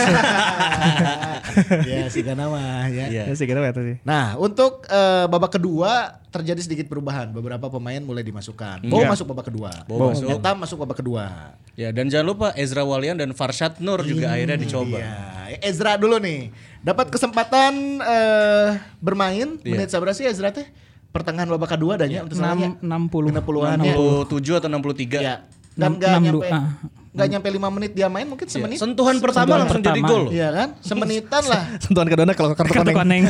[1.92, 3.06] ya sih gana mah ya.
[3.12, 3.24] Iya.
[3.30, 3.98] Ya sih gitu ya sih.
[4.02, 7.30] Nah, untuk eh, babak kedua terjadi sedikit perubahan.
[7.30, 8.88] Beberapa pemain mulai dimasukkan.
[8.88, 9.72] Bow masuk babak kedua.
[9.86, 10.42] Bow masuk.
[10.42, 11.54] Masuk babak kedua.
[11.78, 15.00] Ya dan jangan lupa Ezra Walian dan Farshad Nur juga akhirnya dicoba.
[15.00, 16.50] Iya, Ezra dulu nih.
[16.82, 20.66] Dapat kesempatan eh, bermain menit seberapa sih Ezra teh?
[21.12, 22.80] Pertengahan babak kedua adanya untuk salahnya.
[22.80, 23.94] 60 60-an ya.
[23.94, 25.20] 67 atau 63.
[25.20, 25.36] Ya.
[25.72, 26.64] Dan Enam- nggak enam nyampe ah.
[27.12, 28.76] nggak nyampe 5 menit dia main mungkin semenit.
[28.76, 30.12] Sentuhan pertama Sentuhan langsung jadi pertama.
[30.12, 30.24] gol.
[30.32, 30.70] Iya kan?
[30.80, 31.64] Semenitan lah.
[31.84, 33.24] Sentuhan kedua kalau kartu Kartu koneng.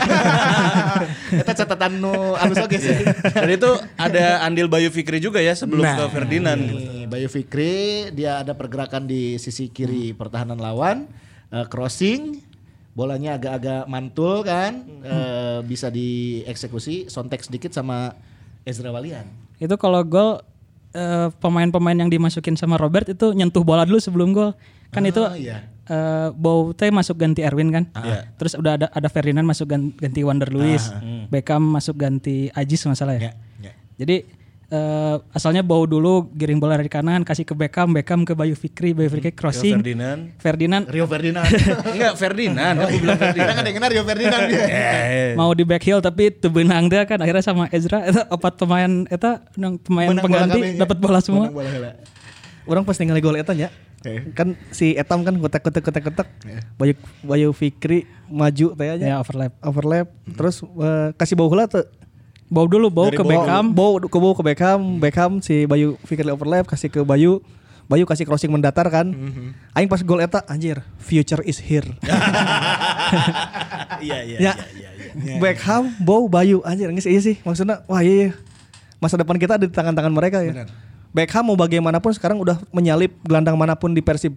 [1.32, 2.98] Kita catatan nu alus oke sih.
[3.30, 6.62] Dan itu ada andil Bayu Fikri juga ya sebelum Nah, ke Ferdinand.
[6.62, 7.74] Nih, Bayu Fikri
[8.12, 11.10] dia ada pergerakan di sisi kiri pertahanan lawan,
[11.50, 12.38] eh, crossing,
[12.92, 18.16] bolanya agak-agak mantul kan, eh, bisa dieksekusi, sontek sedikit sama
[18.62, 19.26] Ezra Walian.
[19.58, 20.42] itu kalau gol
[20.92, 24.52] eh, pemain-pemain yang dimasukin sama Robert itu nyentuh bola dulu sebelum gol.
[24.90, 25.64] Kan itu Ah, iya.
[25.84, 27.88] eh Bow teh masuk ganti Erwin kan.
[27.96, 28.28] Iya.
[28.36, 30.92] Terus udah ada ada Ferdinand masuk gan- ganti Wander Luis.
[31.28, 33.32] Beckham masuk ganti Ajis masalah Ya, ya.
[33.62, 33.74] ya.
[33.98, 34.28] Jadi
[34.72, 38.96] eh, asalnya Bow dulu giring bola dari kanan kasih ke Beckham, Beckham ke Bayu Fikri,
[38.96, 39.84] Bayu Fikri crossing.
[39.84, 40.22] Ferdinand.
[40.40, 41.44] Ferdinand Rio Ferdinand.
[41.94, 43.56] Enggak Ferdinand, aku bilang Kita Ferdinand.
[43.60, 44.64] kan dengar Rio Ferdinand dia.
[44.64, 45.32] Eh.
[45.36, 49.04] mau di back heel tapi teu beunang dia kan akhirnya sama Ezra eta opat pemain
[49.12, 50.88] eta nang pemain Menang pengganti nya.
[50.88, 51.52] dapat bola semua.
[51.52, 51.92] Bola heula.
[52.64, 53.68] Orang pas ningali gol eta nya.
[54.02, 54.34] Eh.
[54.34, 56.28] Kan si Etam kan kotek kotek kotek kotek.
[56.74, 59.06] Bayu Bayu Fikri maju teh aja.
[59.06, 59.54] Ya overlap.
[59.62, 61.86] Overlap terus eh, kasih bau heula tuh.
[62.52, 63.48] Bau dulu bau Dari ke bawah.
[63.48, 63.66] Beckham.
[63.72, 67.40] Bau ke bau ke Beckham, Beckham si Bayu Fikri overlap kasih ke Bayu.
[67.88, 69.08] Bayu kasih crossing mendatar kan.
[69.72, 71.88] Aing pas gol eta anjir, future is here.
[74.02, 74.54] Iya iya ya.
[75.44, 78.30] Beckham, Bow, Bayu anjir geus iya sih maksudnya wah iya, iya.
[78.98, 80.56] Masa depan kita ada di tangan-tangan mereka ya.
[80.56, 80.70] Benar.
[81.12, 84.34] Beckham mau bagaimanapun sekarang udah menyalip gelandang mana pun di Persib.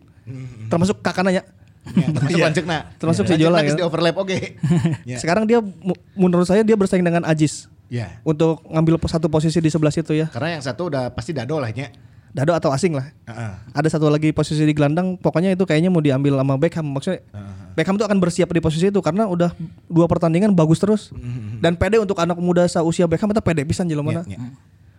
[0.68, 1.48] Termasuk kakananya.
[1.94, 2.77] Ya, termasuk Lanjekna.
[2.96, 3.77] Termasuk si Lanjekna Jola ya.
[3.79, 4.38] di overlap oke.
[5.07, 5.18] Ya.
[5.22, 5.62] Sekarang dia
[6.16, 8.18] menurut saya dia bersaing dengan Ajis Ya.
[8.25, 10.27] untuk ngambil satu posisi di sebelah situ ya.
[10.33, 11.92] Karena yang satu udah pasti dado lah nya.
[12.35, 13.14] Dado atau asing lah.
[13.31, 13.53] Heeh.
[13.70, 16.83] Ada satu lagi posisi di gelandang, pokoknya itu kayaknya mau diambil sama Beckham.
[16.83, 17.23] Maksudnya
[17.79, 19.55] Beckham tuh akan bersiap di posisi itu karena udah
[19.87, 21.14] dua pertandingan bagus terus.
[21.62, 24.23] Dan pede untuk anak muda seusia Beckham itu pede pisan jelema mana.
[24.27, 24.51] Iya, iya.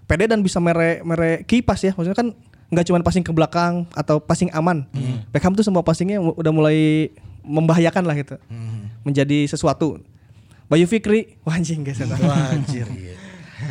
[0.08, 1.92] Pede dan bisa mere mere kipas ya.
[1.92, 2.32] Maksudnya kan
[2.72, 4.88] nggak cuma passing ke belakang atau passing aman.
[5.36, 7.12] Beckham tuh semua passingnya udah mulai
[7.44, 8.40] membahayakan lah gitu.
[9.04, 10.00] Menjadi sesuatu.
[10.66, 12.02] Bayu Fikri, wah anjing guys.
[12.02, 12.88] Wah, anjir.
[12.90, 13.14] iya.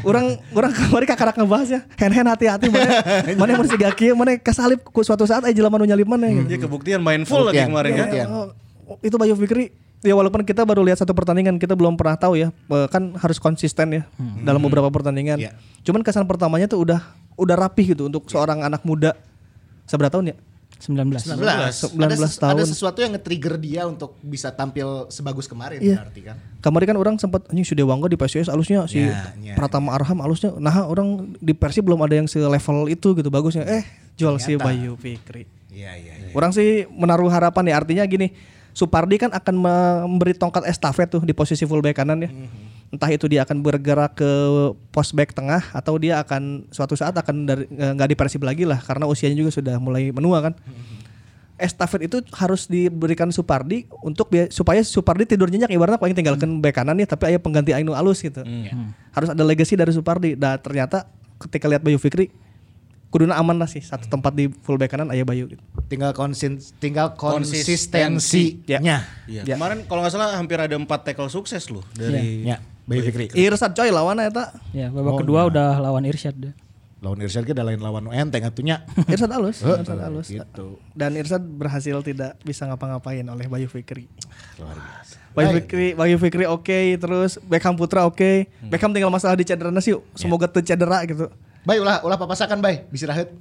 [0.04, 2.88] orang orang kemarin kakak ngebahas ya hand hati-hati mana
[3.37, 6.48] mana yang masih gaki mana kesalip ku suatu saat aja jelema nu nyalip mana gitu.
[6.48, 8.26] Ya kebuktian mindful lagi Kebuktian, kemarin ya.
[8.85, 9.72] Oh, itu Bayu Fikri
[10.04, 13.40] ya walaupun kita baru lihat satu pertandingan kita belum pernah tahu ya eh, kan harus
[13.40, 14.02] konsisten ya
[14.44, 15.57] dalam beberapa pertandingan Iya.
[15.85, 17.00] cuman kesan pertamanya tuh udah
[17.40, 19.16] udah rapih gitu untuk seorang anak muda
[19.88, 20.37] seberapa tahun ya
[20.80, 21.16] 19.
[21.16, 21.94] 19.
[21.94, 22.54] 19 ada, tahun.
[22.56, 26.02] ada sesuatu yang nge-trigger dia untuk bisa tampil sebagus kemarin Iya.
[26.02, 26.37] berarti kan.
[26.60, 30.18] kemarin kan orang sempat anjing sudah Wangga di PSIS alusnya si Ya, ya, Pratama Arham
[30.20, 33.84] alusnya nah orang di Persib belum ada yang selevel itu gitu bagusnya eh
[34.14, 34.64] jual si Ternyata.
[34.70, 36.30] Bayu Fikri Iya iya iya.
[36.30, 38.30] Orang sih menaruh harapan ya artinya gini,
[38.70, 39.54] Supardi kan akan
[40.06, 42.30] memberi tongkat estafet tuh di posisi fullback kanan ya.
[42.94, 44.30] Entah itu dia akan bergerak ke
[44.94, 48.62] post back tengah atau dia akan suatu saat akan dari eh, nggak di Persib lagi
[48.62, 50.54] lah karena usianya juga sudah mulai menua kan.
[51.54, 56.98] Estafet itu harus diberikan Supardi untuk supaya Supardi tidur nyenyak ibaratnya paling tinggalkan back kanan
[56.98, 58.42] ya tapi ayah pengganti Ainu alus gitu.
[59.14, 60.35] Harus ada legacy dari Supardi.
[60.35, 61.07] Dan ternyata
[61.38, 62.30] ketika lihat Bayu Fikri
[63.14, 65.62] kuduna aman lah sih satu tempat di fullback kanan ayah Bayu gitu.
[65.87, 68.66] Tinggal konsin tinggal Konsistensi.
[68.66, 69.07] konsistensinya.
[69.30, 69.54] Iya.
[69.54, 73.32] Kemarin kalau nggak salah hampir ada empat tackle sukses loh dari Ya, Bayu Fikri.
[73.32, 74.52] Irsad coy lawannya eta.
[74.70, 75.48] Ya, babak Oh, kedua iya.
[75.48, 76.52] udah lawan Irsyad deh.
[77.00, 78.84] Lawan Irsyad kita lain lawan nu enteng atunya.
[79.12, 80.28] Irsad halus, Irsad halus.
[80.28, 80.80] gitu.
[80.92, 84.04] Dan Irsad berhasil tidak bisa ngapa-ngapain oleh Bayu Fikri.
[84.56, 85.16] Luar biasa.
[85.32, 85.48] Bayu.
[85.58, 88.46] Fikri, Bayu Fikri oke, terus Beckham Putra oke.
[88.62, 91.26] Beckham tinggal masalah di cedera sih, semoga tuh cedera gitu.
[91.64, 93.32] Baik ulah ulah papasakan baik bisiraheut.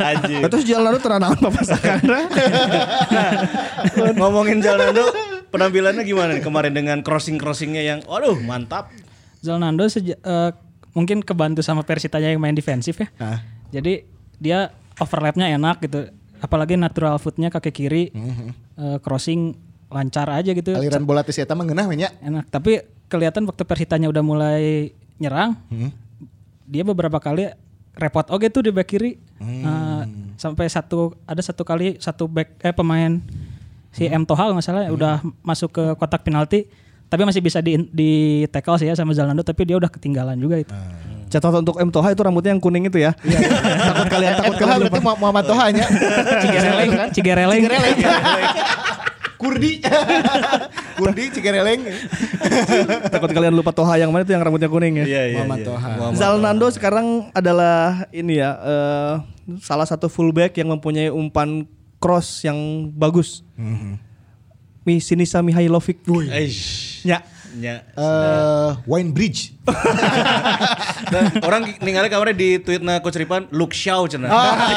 [0.00, 0.46] Anjir.
[0.46, 1.98] Terus jalan lalu teranawan papasakan.
[4.18, 5.04] Ngomongin Jalnando,
[5.54, 8.90] penampilannya gimana nih kemarin dengan crossing-crossingnya yang, waduh mantap.
[9.38, 10.50] Zalnando seja- eh,
[10.90, 13.06] mungkin kebantu sama Persitanya yang main defensif ya.
[13.16, 13.38] Ah.
[13.70, 14.02] Jadi
[14.36, 16.10] dia overlapnya enak gitu.
[16.38, 19.54] Apalagi natural footnya kaki kiri, eh, crossing
[19.88, 20.74] lancar aja gitu.
[20.74, 22.10] Aliran bola tis eta mah ngeunah we nya.
[22.18, 22.50] Enak.
[22.50, 25.54] Tapi kelihatan waktu Persitanya udah mulai nyerang,
[26.66, 27.46] dia beberapa kali
[27.94, 29.14] repot oke tuh di back kiri.
[29.38, 30.02] Eh,
[30.34, 33.22] sampai satu ada satu kali satu back eh pemain
[33.94, 36.66] si M Toha kalau nggak salah udah masuk ke kotak penalti
[37.06, 40.58] tapi masih bisa di, di tackle sih ya sama Zalando tapi dia udah ketinggalan juga
[40.58, 40.74] itu.
[41.30, 43.14] Catatan untuk M Toha itu rambutnya yang kuning itu ya.
[43.94, 45.86] takut kalian takut Toha kalian berarti Muhammad Toha nya.
[46.42, 47.62] Cigereleng, Cigereleng.
[49.38, 49.78] Kurdi.
[50.98, 51.80] Kurdi Cigereleng.
[53.14, 55.06] takut kalian lupa Toha yang mana itu yang rambutnya kuning ya.
[55.06, 55.36] Iya, iya.
[55.38, 55.66] Muhammad iya.
[55.70, 55.88] Toha.
[55.94, 59.12] Muhammad Zalnando sekarang adalah ini ya eh,
[59.62, 61.62] salah satu fullback yang mempunyai umpan
[62.02, 63.43] cross yang bagus.
[64.84, 66.04] Mi Sinisa Mihailovic.
[66.28, 67.00] Eish.
[67.04, 67.24] Ya.
[67.54, 67.86] Nya.
[67.94, 69.54] Eh, Wine Bridge.
[71.06, 74.26] Dan orang ningali kamarnya di tweetna Coach Ripan Luke Shaw cenah.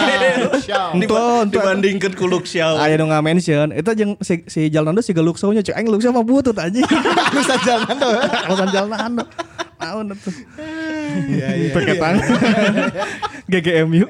[0.61, 0.93] Shaw.
[0.93, 2.77] Diba- Untuk- dibandingkan ku Luke Shaw.
[2.77, 6.53] Aya dong mention itu jeung si, si Jalnando si Luxo-nya cek aing Luxo mah butut
[6.53, 6.77] aja.
[7.33, 8.07] Nusa Jalnando.
[8.45, 9.23] Alasan Jalnando.
[9.81, 10.33] Naon atuh.
[11.33, 11.71] Iya iya.
[11.73, 12.15] Peketang.
[13.51, 14.05] GGMU.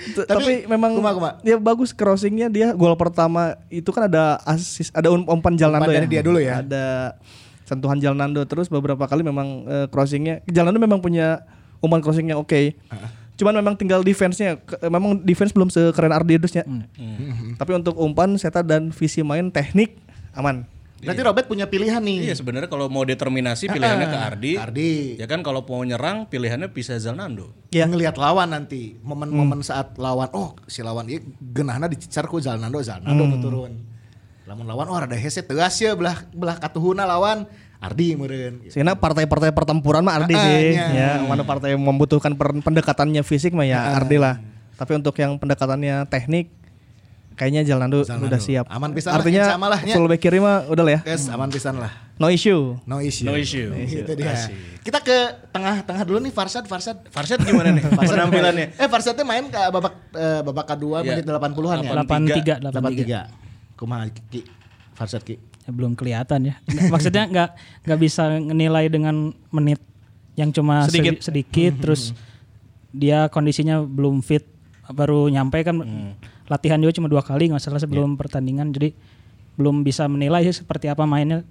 [0.00, 1.32] T- Tapi, memang kumaha, kumaha?
[1.44, 5.96] dia bagus crossingnya dia gol pertama itu kan ada asis ada um- umpan Jalnando Umpan
[6.00, 6.64] dari dia dulu ya?
[6.64, 7.14] Ada
[7.68, 11.44] sentuhan Jalnando terus beberapa kali memang eh, crossingnya Jalnando memang punya
[11.78, 12.72] umpan crossing yang oke.
[13.36, 16.64] Cuman memang tinggal defense-nya Ke- memang defense belum sekeren Ardiedusnya.
[17.56, 19.96] Tapi untuk umpan seta dan visi main teknik
[20.32, 20.64] aman.
[21.00, 22.28] Berarti Robert punya pilihan nih.
[22.28, 24.52] Iya sebenarnya kalau mau determinasi pilihannya ke Ardi.
[24.54, 24.92] Ke Ardi.
[25.16, 27.56] Ya kan kalau mau nyerang pilihannya bisa Zalnando.
[27.72, 27.88] Ya.
[27.88, 33.24] Ngelihat lawan nanti momen-momen saat lawan oh si lawan ieu geunahna dicecar ku Zalnando Zalnando
[33.24, 33.72] nu turun.
[34.44, 37.48] Lamun lawan oh rada hese tegas ya belah belah katuhuna lawan
[37.80, 38.60] Ardi meureun.
[38.68, 40.76] Sehingga partai-partai pertempuran mah Ardi Ah, sih.
[40.76, 40.86] iya.
[40.92, 44.36] Ya, mana partai yang membutuhkan pendekatannya fisik mah ya Ardi lah.
[44.76, 46.52] Tapi untuk yang pendekatannya teknik
[47.40, 48.04] kayaknya Zalnando.
[48.04, 48.68] udah siap.
[48.68, 49.94] Aman pisan lah, Artinya Allah lah, nya.
[49.96, 51.00] full back kiri mah udah lah ya.
[51.08, 51.88] Guys, aman pisan lah.
[52.14, 52.76] No issue.
[52.84, 53.24] No issue.
[53.24, 53.72] No issue.
[53.72, 54.36] Itu dia.
[54.80, 55.16] Kita ke
[55.48, 57.00] tengah-tengah dulu nih Farsad Farsad.
[57.08, 58.76] Farshad gimana nih penampilannya?
[58.76, 61.16] Eh Farsadnya main ke babak eh, babak kedua Iya.
[61.16, 61.90] menit 80-an ya.
[62.60, 63.74] 83, 83.
[63.74, 64.44] Kumaha Ki?
[64.92, 65.40] Farsad Ki.
[65.40, 66.54] Ya, belum kelihatan ya.
[66.92, 67.50] Maksudnya nggak
[67.88, 69.80] nggak bisa menilai dengan menit
[70.36, 71.24] yang cuma Sedikit.
[71.24, 72.12] sedikit, sedikit terus
[72.90, 74.44] dia kondisinya belum fit
[74.88, 75.76] baru nyampe kan
[76.50, 78.90] latihan juga cuma dua kali nggak salah sebelum pertandingan jadi
[79.54, 81.46] belum bisa menilai sih seperti apa mainnya.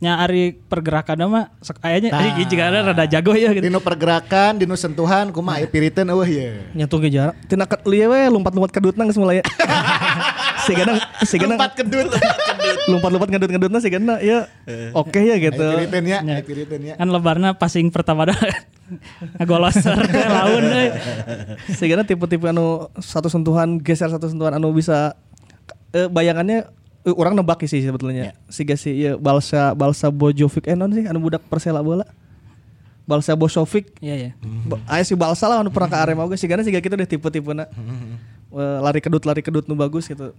[0.00, 2.40] Nya ari pergerakannya mah kayaknya Nah.
[2.40, 3.68] jika ada rada jago ya gitu.
[3.68, 6.48] Dino pergerakan, dino sentuhan, kumaha aya piriteun eueuh ye.
[6.72, 7.36] Nyentuh ke jarak.
[7.44, 9.44] Tina ket lieu we lompat-lompat kedutna geus mulai.
[10.70, 12.06] si gadang si gadang Lompat kedut.
[12.86, 14.46] lompat-lompat ngedut-ngedutna si gadang ya
[14.92, 15.58] oke ya gitu.
[15.58, 16.38] Piriteun ya, Ya.
[16.40, 16.94] piriteun ya.
[16.94, 18.38] Kan lebarnya passing pertama dah
[19.36, 20.88] ngagoloser ke laun euy.
[21.68, 25.18] Sehingga tipe-tipe anu satu sentuhan geser satu sentuhan anu bisa
[25.90, 26.66] eh, bayangannya
[27.00, 28.34] eh, orang nebak sih sebetulnya.
[28.46, 32.06] Siga si ieu Balsa Balsa Bojovic eh non sih anu budak Persela bola.
[33.02, 34.30] Balsa Bojovic Iya ya.
[34.64, 37.66] Ba- Aya si Balsa lah anu pernah ke Arema oge sigana siga kitu deh tipe-tipena.
[37.66, 37.78] Eh,
[38.52, 40.34] lari kedut lari kedut nu bagus gitu.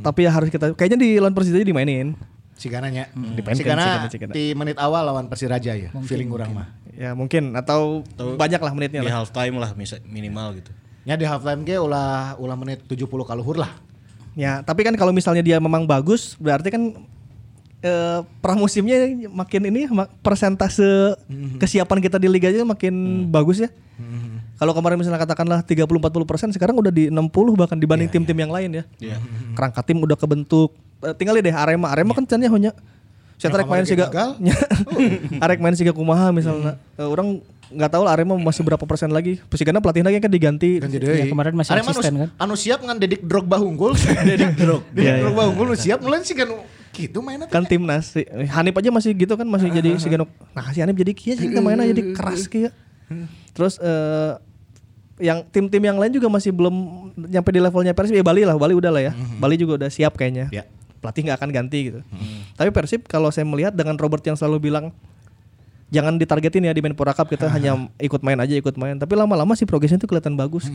[0.00, 2.14] Tapi ya harus kita kayaknya di lawan Persija dimainin.
[2.56, 3.12] Sigana nya.
[3.12, 4.32] Dipainkan, sigana, sigana.
[4.32, 5.90] di menit awal lawan Persiraja ya.
[6.06, 6.66] Feeling orang mah.
[6.96, 9.20] Ya mungkin atau banyak lah menitnya Di lah.
[9.20, 9.76] half time lah
[10.08, 10.72] minimal gitu.
[11.04, 13.76] Ya di half time ge ulah ulah menit 70 kaluhur lah.
[14.36, 16.92] Ya, tapi kan kalau misalnya dia memang bagus, berarti kan
[17.80, 21.16] eh, pramusimnya makin ini mak- persentase
[21.56, 23.68] kesiapan kita di liga aja makin bagus ya.
[24.56, 28.84] Kalau kemarin misalnya katakanlah 30-40 sekarang udah di 60 bahkan dibanding tim-tim yang lain ya.
[28.98, 29.16] Iya.
[29.52, 30.72] Kerangka tim udah kebentuk.
[31.04, 32.72] Eh, tinggal deh Arema, Arema kan cenanya hanya
[33.36, 34.40] saya tarik main siga gagal.
[35.44, 36.80] Arek main siga kumaha misalnya.
[36.96, 39.36] Eh, orang nggak tahu lah Arema masih berapa persen lagi.
[39.52, 40.80] Pesigana pelatih lagi kan diganti.
[40.80, 41.28] Ganti Ya, deui.
[41.28, 42.28] kemarin masih Arema asisten anu, kan.
[42.40, 43.92] Anu siap ngan Dedik Drogba unggul.
[44.28, 44.88] Dedik Drogba.
[44.96, 45.22] Dedik Iya, iya.
[45.28, 46.48] Drogba unggul nu siap mulai sih kan
[46.96, 50.72] gitu mainnya kan timnas si Hanif aja masih gitu kan masih jadi si Ganok nah
[50.72, 52.72] si Hanif jadi kia sih mainnya jadi keras kia
[53.52, 54.32] terus eh
[55.16, 56.74] yang tim-tim yang lain juga masih belum
[57.16, 60.12] nyampe di levelnya Persib ya Bali lah Bali udah lah ya Bali juga udah siap
[60.14, 60.68] kayaknya Ya.
[61.00, 62.00] pelatih nggak akan ganti gitu
[62.52, 64.92] tapi Persib kalau saya melihat dengan Robert yang selalu bilang
[65.86, 69.54] jangan ditargetin ya di Menpora Cup kita hanya ikut main aja ikut main tapi lama-lama
[69.54, 70.68] sih progresnya tuh kelihatan bagus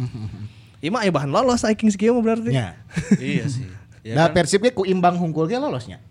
[0.79, 2.73] Ima ya bahan lolos sekieu mah berarti Ya.
[3.21, 3.69] iya sih.
[4.01, 4.41] Ya Nah, kan?
[4.41, 6.01] Persib ge ku imbang hungkul ge lolosnya.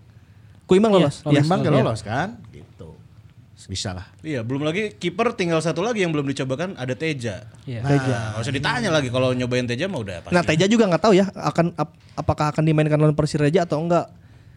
[0.63, 1.43] ku imbang lolos Ku Iya.
[1.43, 1.83] imbang ge Iya.
[1.83, 2.39] lolos kan?
[2.55, 2.90] Gitu.
[3.67, 4.07] Bisa lah.
[4.21, 7.45] Iya, belum lagi kiper tinggal satu lagi yang belum dicobakan ada Teja.
[7.65, 7.81] Iya.
[7.83, 10.33] Nah, nggak usah ditanya lagi kalau nyobain Teja mah udah pasti.
[10.33, 14.09] Nah Teja juga nggak tahu ya akan ap- apakah akan dimainkan lawan Persiraja atau enggak.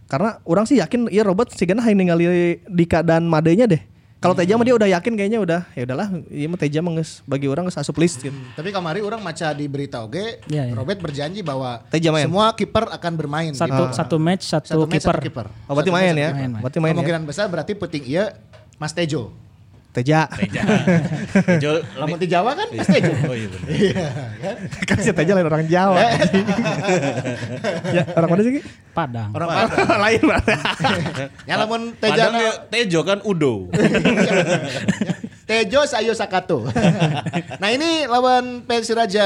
[0.06, 2.28] Karena orang sih yakin ya Robert sih hanya ningali
[2.60, 3.82] di keadaan madenya deh.
[4.24, 6.96] Kalau Teja mah dia udah yakin kayaknya udah ya udahlah iya mah Teja mah
[7.28, 8.32] bagi orang geus asup list gitu.
[8.56, 10.74] Tapi kamari orang maca di berita oge, Iya, iya.
[10.74, 12.32] Robert berjanji bahwa Teja main.
[12.32, 13.52] semua kiper akan bermain.
[13.52, 13.84] Satu gitu.
[13.92, 15.12] satu match satu, Satu match, kiper.
[15.12, 15.48] satu kiper.
[15.68, 16.24] Oh, berarti Satu main match, ya.
[16.24, 16.48] satu kiper.
[16.48, 16.96] Main, Berarti main ya.
[16.96, 18.26] Kemungkinan besar berarti puting iya
[18.78, 19.34] Mas Tejo.
[19.94, 20.26] Teja.
[21.54, 23.14] Tejo Lamun di Jawa kan Mas Tejo.
[23.30, 23.68] Oh iya benar.
[23.70, 24.06] Iya,
[24.42, 24.56] kan?
[24.90, 25.98] kan si Teja lain orang Jawa.
[27.94, 28.66] ya, orang mana sih?
[28.90, 29.30] Padang.
[29.38, 29.50] Orang
[30.02, 30.42] lain Pak.
[31.50, 33.70] Ya lamun Teja ya, Tejo kan Udo.
[35.46, 36.66] Tejo Sayo Sakato.
[37.62, 39.26] nah ini lawan Persiraja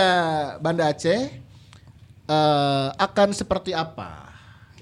[0.59, 1.31] Banda Aceh
[2.27, 4.27] eh, akan seperti apa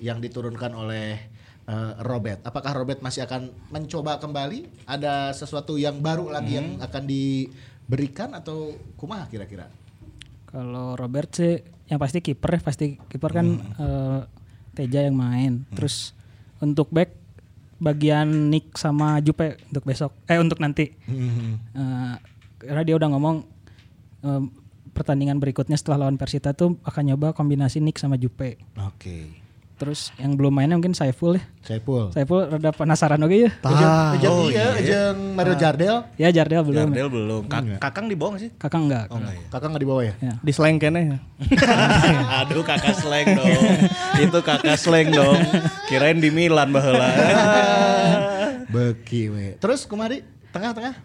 [0.01, 1.35] yang diturunkan oleh
[1.69, 2.41] eh, Robert?
[2.45, 4.86] Apakah Robert masih akan mencoba kembali?
[4.86, 9.69] Ada sesuatu yang baru lagi yang akan diberikan atau kumaha kira-kira?
[10.49, 14.21] Kalau Robert sih yang pasti kiper ya pasti kiper kan eh,
[14.75, 15.63] Teja yang main.
[15.71, 16.12] Terus
[16.60, 17.15] untuk back
[17.80, 20.91] bagian Nick sama Jupe untuk besok eh untuk nanti.
[20.91, 22.15] Eh,
[22.60, 23.36] karena dia udah ngomong
[24.23, 24.43] eh,
[24.95, 28.60] pertandingan berikutnya setelah lawan Persita tuh akan nyoba kombinasi Nick sama Jupe.
[28.80, 29.44] Oke.
[29.76, 31.44] Terus yang belum mainnya mungkin Saiful ya.
[31.62, 32.08] Saiful.
[32.10, 33.52] Saiful rada penasaran oke ya.
[33.52, 36.08] Ejeng, ejeng iya, ejeng Mario Jardel.
[36.16, 36.90] Ya Jardel belum.
[36.90, 37.44] Jardel belum.
[37.46, 38.52] Kak- Kakang di bawah nggak sih?
[38.56, 39.06] Kakak enggak.
[39.50, 40.14] Kakak nggak dibawa ya?
[40.22, 40.34] Ya.
[40.40, 41.20] Di slang kene.
[42.40, 43.64] Aduh kakak slang dong.
[44.18, 45.44] Itu kakak slang dong.
[45.86, 47.12] Kirain di Milan baheula.
[48.72, 49.48] Beki we.
[49.58, 50.96] Terus kemari tengah-tengah.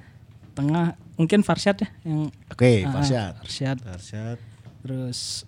[0.53, 3.33] Tengah mungkin Farshad ya yang Oke, Ah, Farshad.
[3.41, 3.79] Farshad.
[3.85, 4.39] Arsyad.
[4.81, 5.43] Terus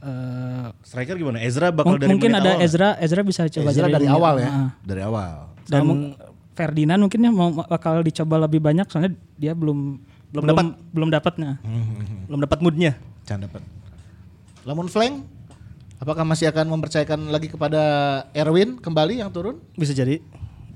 [0.00, 1.38] eh, Striker gimana?
[1.40, 2.64] Ezra bakal mung- dari mungkin ada awal.
[2.64, 4.50] Ezra Ezra bisa coba Ezra dari awal ya.
[4.82, 5.32] Dari awal.
[5.68, 6.16] Dan
[6.56, 9.96] Ferdinand mungkin ya mau bakal dicoba lebih banyak soalnya dia belum
[10.30, 11.50] belum dapat belum dapatnya.
[12.26, 12.92] Belum dapat moodnya.
[13.24, 13.62] Jangan dapat.
[14.68, 15.24] Lamun flank
[16.00, 17.82] apakah masih akan mempercayakan lagi kepada
[18.32, 19.60] Erwin kembali yang turun?
[19.76, 20.20] Bisa jadi.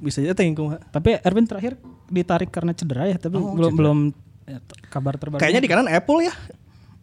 [0.00, 0.68] Bisa jadi tengku.
[0.92, 1.80] Tapi Erwin terakhir
[2.12, 3.98] ditarik karena cedera ya, tapi belum belum
[4.44, 4.58] ya,
[4.92, 5.40] kabar terbaru.
[5.40, 6.34] Kayaknya di kanan Apple ya.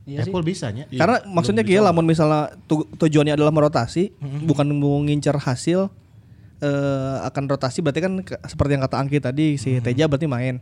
[0.03, 0.29] Iya sih.
[0.29, 0.83] Apple bisanya.
[0.91, 4.09] Karena maksudnya kia lamun misalnya tu- tujuannya adalah merotasi,
[4.43, 5.87] bukan mau ngincer hasil
[6.59, 10.61] eh, akan rotasi berarti kan ke- seperti yang kata Angki tadi si Teja berarti main.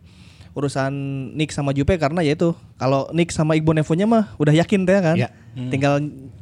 [0.50, 0.92] Urusan
[1.34, 4.96] Nick sama Jupe karena ya itu kalau Nick sama Igbo Nevonya mah udah yakin teh
[4.98, 5.16] kan.
[5.16, 5.30] Ya.
[5.70, 6.00] Tinggal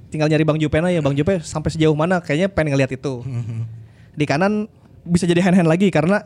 [0.07, 3.21] tinggal nyari Bang Jupe ya Bang Jupe sampai sejauh mana kayaknya pengen ngeliat itu.
[4.13, 4.65] Di kanan
[5.03, 6.23] bisa jadi hand hand lagi karena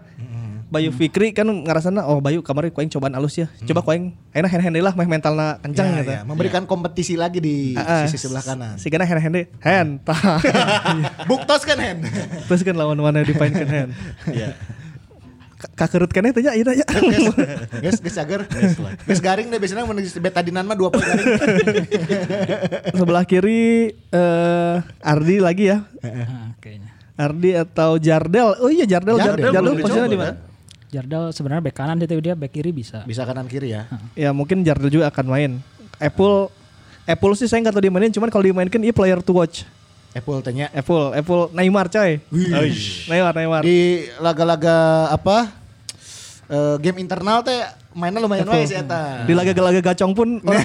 [0.71, 3.51] Bayu Fikri kan ngerasana oh Bayu kemarin kuing cobaan alus ya.
[3.67, 6.11] Coba kuing enak hand hand lah meh mentalna kencang Ya, gitu.
[6.15, 8.07] ya, memberikan kompetisi lagi di ah.
[8.07, 8.79] sisi sebelah kanan.
[8.79, 9.35] Si kana hand hand
[9.67, 9.91] hand.
[11.27, 12.07] Buktos kan Hen.
[12.47, 13.91] Terus kan lawan mana dipainkan hand.
[14.31, 14.55] Iya.
[15.59, 16.87] Ka- Kakerut kene teh nya ieu teh nya.
[17.77, 18.47] Guys, guys cager.
[19.05, 21.35] Guys garing deh biasanya mun betadinan mah dua poin garing.
[22.95, 25.83] Sebelah kiri eh Ardi lagi ya.
[25.99, 26.89] Ah, kayaknya.
[27.19, 28.55] Ardi atau Jardel.
[28.57, 30.31] Oh iya Jardel Jardel Jardel, Jardel belum posisinya dicoba, di mana?
[30.31, 30.49] Jardel
[31.31, 33.07] sebenarnya back kanan tapi dia back kiri bisa.
[33.07, 33.87] Bisa kanan kiri ya.
[34.13, 35.51] Ya mungkin Jardel juga akan main.
[35.97, 36.51] Apple
[37.07, 39.63] Apple sih saya nggak tahu dimainin cuman kalau dimainkan iya player to watch.
[40.11, 42.19] Apple tanya Apple Apple Neymar coy.
[43.07, 43.61] Neymar Neymar.
[43.63, 45.61] di laga-laga apa?
[46.51, 49.27] eh, game internal teh mainnya lumayan wae sih eta.
[49.27, 50.63] Di laga-laga gacong pun orang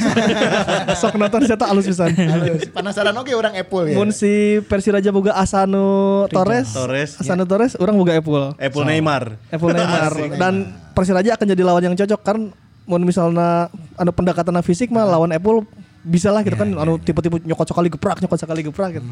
[0.95, 2.15] sok nonton saya alus pisan.
[2.15, 2.71] Halus.
[2.71, 3.95] Penasaran oke orang Apple ya.
[3.99, 6.71] Mun si Persiraja boga Asano Torres.
[6.71, 7.19] Torres.
[7.19, 8.55] Asano Torres orang boga Apple.
[8.59, 9.35] Apple Neymar.
[9.51, 10.55] Apple Neymar dan
[10.95, 12.39] Persiraja akan jadi lawan yang cocok kan
[12.87, 13.67] mau misalnya
[13.99, 15.67] anu pendekatan fisik mah lawan Apple
[16.07, 19.09] bisa lah gitu kan anu tipe-tipe nyokot sekali geprak nyokot sekali geprak gitu.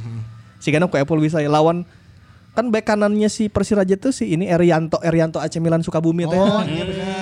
[0.62, 1.83] Si Gana ke Apple bisa ya lawan
[2.55, 6.38] kan bek kanannya si Persiraja tuh si ini Erianto Erianto AC Milan Sukabumi teh.
[6.38, 7.13] Oh iya benar.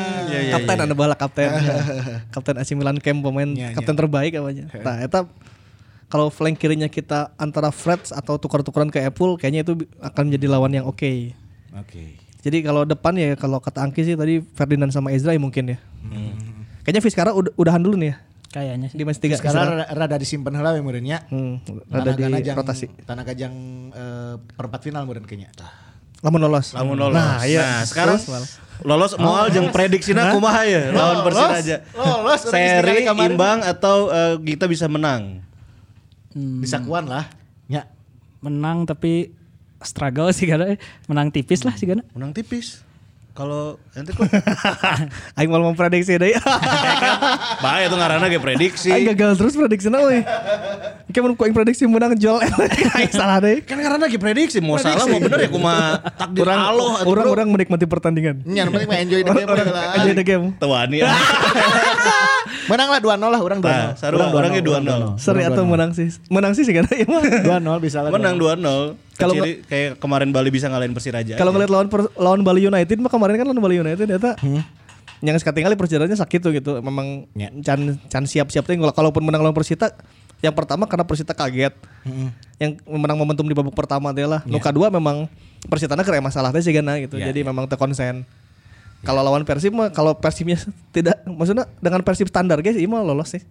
[0.51, 1.49] Kapten ada bala kapten.
[2.35, 4.67] kapten AC Milan Camp pemain Iya, kapten terbaik namanya.
[4.75, 5.25] Nah, eta
[6.07, 10.73] kalau flank kirinya kita antara Freds atau tukar-tukaran ke Apple kayaknya itu akan menjadi lawan
[10.73, 11.33] yang oke.
[11.73, 12.21] Oke.
[12.43, 15.79] Jadi kalau depan ya kalau kata Angki sih tadi Ferdinand sama Ezra ya mungkin ya.
[16.83, 18.17] Kayaknya Vizcara udah, udahan dulu nih ya
[18.53, 18.97] Kayaknya sih.
[18.99, 19.41] di match 3.
[19.41, 21.25] Sekarang rada, rada disimpan heula we meureunnya.
[21.25, 22.93] hmm, ada di jang- rotasi.
[23.01, 23.55] Tanah Gajang
[23.89, 25.49] eh, perempat final meureun kayaknya.
[26.21, 26.77] Lamun lolos.
[26.77, 27.17] Lamun lolos.
[27.17, 27.65] Nah, iya.
[27.65, 28.61] Nah, sekarang Terus.
[28.83, 31.77] Lolos moal jeung prediksina kumaha ya lawan Persiraja.
[31.95, 35.43] Lolos, Seri imbang atau eh, kita bisa menang?
[36.33, 37.29] Hmm, Bisa kuan lah.
[37.69, 37.89] Ya.
[38.43, 39.31] menang tapi
[39.87, 40.75] struggle sih karena
[41.07, 42.03] menang tipis lah sih karena.
[42.11, 42.83] Menang tipis.
[43.33, 44.29] Kalau nanti kok
[45.41, 46.37] Aing mau memprediksi deh.
[47.65, 48.93] bahaya tuh ngarana ge prediksi.
[48.93, 50.21] Aing gagal terus prediksi na euy.
[51.09, 52.45] Kayak mun kuing prediksi menang jual
[52.93, 53.65] Aing salah deh.
[53.65, 57.25] Kan karena lagi prediksi mau salah mau bener ya kumaha takdir Orang Allah atuh, orang
[57.25, 57.33] bro.
[57.33, 58.37] orang menikmati pertandingan.
[58.45, 59.85] Nya yang penting mah enjoy the game Orang lah.
[59.97, 60.45] enjoy the game.
[60.61, 60.99] Tuani.
[62.63, 63.65] Menang lah 2-0 lah orang 2-0.
[63.65, 65.17] Nah, sarua orangnya 2-0.
[65.17, 66.13] Seri atau menang sih?
[66.29, 67.25] Menang sih sih kan ya mah.
[67.49, 68.13] 2-0 bisa lah.
[68.13, 68.61] Menang 2-0.
[69.23, 69.35] Kalau
[69.71, 71.39] kayak kemarin Bali bisa ngalahin Persiraja.
[71.39, 74.35] Kalau ngeliat lawan per- lawan Bali United mah kemarin kan lawan Bali United ternyata
[75.23, 76.73] yang sekali perjalanannya sakit tuh gitu.
[76.83, 77.49] Memang Ya.
[77.63, 79.95] can can siap-siap tuh kalaupun menang lawan Persita
[80.43, 81.73] yang pertama karena Persita kaget.
[82.59, 84.43] Yang menang momentum di babak pertama dia lah.
[84.43, 85.31] Nu kedua memang
[85.71, 87.15] Persitana kira masalah teh sih gana gitu.
[87.23, 88.27] Ya, Jadi memang terkonsen.
[89.03, 90.59] Kalau lawan Persib mah kalau Persibnya
[90.91, 93.43] tidak maksudnya dengan Persib standar guys ini mah lolos sih.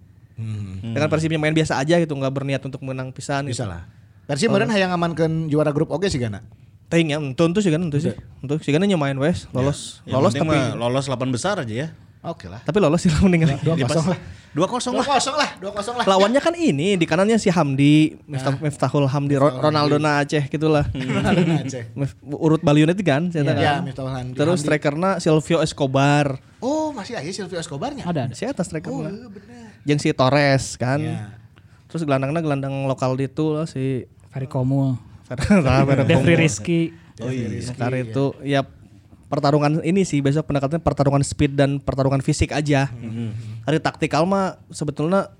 [0.82, 3.72] Dengan Persibnya main biasa aja gitu nggak berniat untuk menang pisan Bisa gitu.
[3.72, 3.84] lah.
[4.32, 6.40] Persib meureun hayang ngamankeun juara grup oge sih gana.
[6.88, 8.12] Teuing ya, tentu sih kan, tentu sih.
[8.12, 10.04] Tentu sih kan nyamain wes, lolos.
[10.04, 11.88] Yang Lolos tapi lolos 8 besar aja ya.
[12.22, 12.62] Oke lah.
[12.62, 13.58] tapi lolos sih lawan ningali.
[13.58, 14.20] Dua kosong lah.
[14.54, 15.08] 2 kosong Dua lah.
[15.10, 15.50] kosong lah.
[15.58, 16.06] Dua kosong lah.
[16.06, 20.86] Lawannya kan ini di kanannya si Hamdi, Miftah, Miftahul Hamdi, Ro- Ronaldo na Aceh gitulah.
[20.86, 21.90] Aceh.
[21.98, 23.82] Mif- Urut Bali United kan, saya Ya, kan.
[23.84, 24.36] Miftahul Hamdi.
[24.36, 24.66] Terus Hamdi.
[24.68, 26.38] strikerna Silvio Escobar.
[26.60, 28.06] Oh, masih aja Silvio Escobarnya.
[28.06, 28.36] Ada ada.
[28.38, 29.10] Si atas Oh, strikerna.
[29.10, 29.66] iya bener.
[29.82, 31.00] Jeung si Torres kan.
[31.00, 31.34] Ya.
[31.88, 34.96] Terus gelandangnya gelandang lokal di itu lah si Ferry Komu,
[35.64, 36.92] Nah, Ferro Devri Rizky.
[37.22, 37.48] Oh iya.
[37.78, 38.62] Karena itu ya
[39.32, 42.92] pertarungan ini sih besok pendekatannya pertarungan speed dan pertarungan fisik aja.
[43.68, 45.32] Hari taktikal mah sebetulnya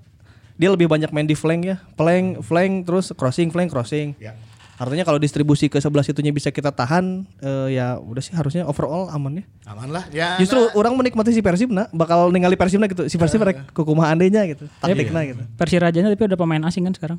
[0.56, 4.14] dia lebih banyak main di flank ya, flank, flank terus crossing, flank, crossing.
[4.20, 4.36] Ya.
[4.80, 9.06] Artinya kalau distribusi ke sebelah situnya bisa kita tahan, eh, ya udah sih harusnya overall
[9.12, 9.44] aman ya.
[9.68, 10.04] Aman lah.
[10.10, 10.40] Ya.
[10.42, 13.06] Justru orang menikmati si Persib nah, bakal ningali Persib nah gitu.
[13.06, 14.66] Si Persib rek kukumaha andainya gitu.
[14.80, 15.42] Taktiknya gitu.
[15.54, 17.18] Persirajanya tapi udah pemain asing kan sekarang.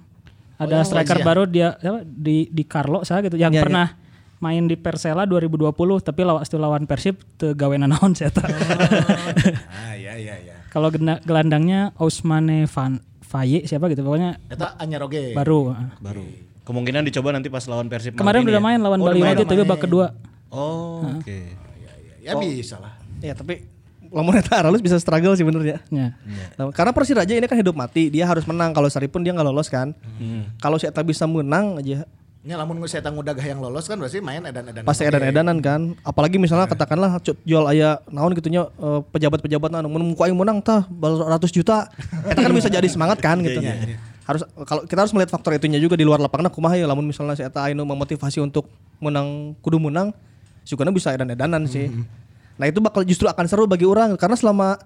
[0.55, 1.25] Ada Oh, striker iya.
[1.25, 3.87] baru dia apa, di di Carlo saya gitu yang Iya, pernah
[4.37, 8.47] main di Persela 2020 tapi lawan lawan Persib teu gaweana naon saya tahu.
[9.71, 10.55] Ah, ya ya ya.
[10.67, 15.33] Kalau gena- gelandangnya Ousmane Van Faye siapa gitu pokoknya Eta anyar oge.
[15.33, 15.73] baru.
[15.97, 16.25] Baru.
[16.63, 18.83] Kemungkinan dicoba nanti pas lawan Persib Kemarin udah ini main ya?
[18.83, 19.19] lawan Oh, Bali.
[19.19, 20.05] United tapi babak kedua.
[20.47, 21.39] Oh, oke.
[22.19, 22.93] Ya bisa lah.
[23.19, 23.67] Ya tapi
[24.13, 25.77] lamun eta Aralus bisa struggle sih bener ya.
[25.89, 26.07] Ya.
[26.53, 28.69] Nah, Karena Persiraja ini kan hidup mati, dia harus menang.
[28.71, 29.91] Kalau Sari pun dia nggak lolos kan.
[30.61, 32.05] Kalau si Eta bisa menang aja,
[32.43, 34.83] Nya lamun geus eta ngudag yang lolos kan berarti main edan-edan.
[34.83, 35.95] pasti edan-edanan kan.
[36.03, 40.59] Apalagi misalnya katakanlah cu- jual aya naon gitunya eh, pejabat-pejabat anu mun muka aing menang
[40.59, 41.87] tah 100 juta.
[42.27, 43.63] Eta kan bisa jadi semangat kan gitu.
[44.27, 47.39] Harus kalau kita harus melihat faktor itunya juga di luar lapangan kumaha ya lamun misalnya
[47.39, 48.67] si Eta anu memotivasi untuk
[48.99, 50.11] menang kudu menang,
[50.67, 51.95] sukana bisa edan-edanan sih.
[52.53, 54.77] Nah, itu bakal justru akan seru bagi orang karena selama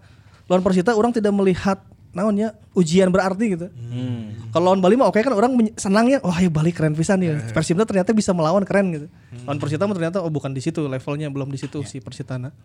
[0.47, 1.83] lawan Persita orang tidak melihat
[2.15, 3.67] naonnya ujian berarti gitu.
[4.49, 7.37] Kalau lawan Bali mah oke kan orang senangnya wah ya Bali keren pisan ya.
[7.51, 9.07] Persibna ternyata bisa melawan keren gitu.
[9.43, 12.55] Lawan Persita mah ternyata oh bukan di situ levelnya belum di situ si Persitana.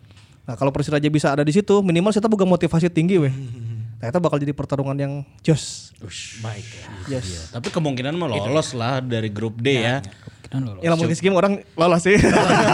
[0.43, 3.31] Nah, kalau Persiraja bisa ada di situ minimal kita boga motivasi tinggi weh.
[3.31, 3.72] Nah,
[4.09, 5.95] itu bakal jadi pertarungan yang jos.
[6.43, 6.65] Baik.
[7.07, 7.53] Yes.
[7.55, 10.03] Tapi kemungkinan mah lolos lah dari grup D ya.
[10.43, 10.81] Kita lolos.
[10.83, 12.19] Ya lamun geus game orang lolos sih.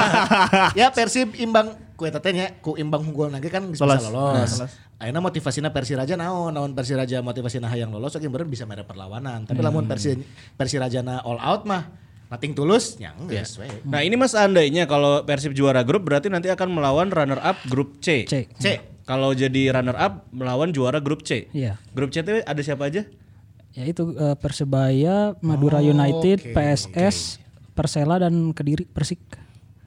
[0.79, 4.09] ya Persib imbang ku eta nya ku imbang unggul lagi kan bisa Lolos.
[4.09, 4.51] lolos.
[4.57, 4.73] Lolos.
[4.99, 9.45] Ayeuna motivasina Persiraja naon naon Persiraja motivasina hayang lolos oke bener bisa mere perlawanan.
[9.45, 10.17] Tapi lamun Persi
[10.57, 11.87] Persirajana all out mah
[12.29, 12.97] nothing tulus
[13.29, 13.69] geus we.
[13.85, 18.01] Nah ini mas seandainya kalau Persib juara grup berarti nanti akan melawan runner up grup
[18.01, 18.25] C.
[18.25, 18.49] C.
[18.57, 18.65] C.
[19.09, 21.49] Kalau jadi runner up melawan juara grup C.
[21.49, 21.81] Iya.
[21.97, 23.09] Grup C itu ada siapa aja?
[23.73, 27.41] Ya itu eh, Persebaya, Madura Oh, United, oke, PSS,
[27.73, 29.17] Persela dan Kediri, Persik.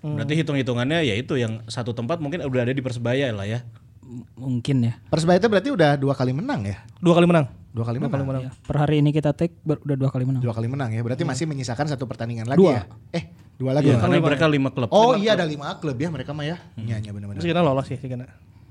[0.03, 3.63] Berarti hitung-hitungannya ya itu yang satu tempat mungkin udah ada di Persebaya lah ya.
[4.03, 4.99] M- mungkin ya.
[5.07, 6.83] Persebaya itu berarti udah dua kali menang ya?
[6.99, 7.47] Dua kali menang.
[7.71, 8.43] Dua kali menang.
[8.43, 10.43] Ya, Per hari ini kita take ber- udah dua kali menang.
[10.43, 10.99] Dua kali menang ya.
[11.07, 12.75] Berarti masih menyisakan satu pertandingan lagi Dua.
[12.75, 12.83] ya?
[13.15, 13.87] Eh, dua lagi.
[13.87, 14.03] Iya, ya?
[14.03, 14.91] karena mereka lima klub.
[14.91, 16.59] Oh iya ada lima klub ya mereka mah ya.
[16.75, 17.39] Iya iya benar-benar.
[17.39, 18.03] Terus kita lolos sih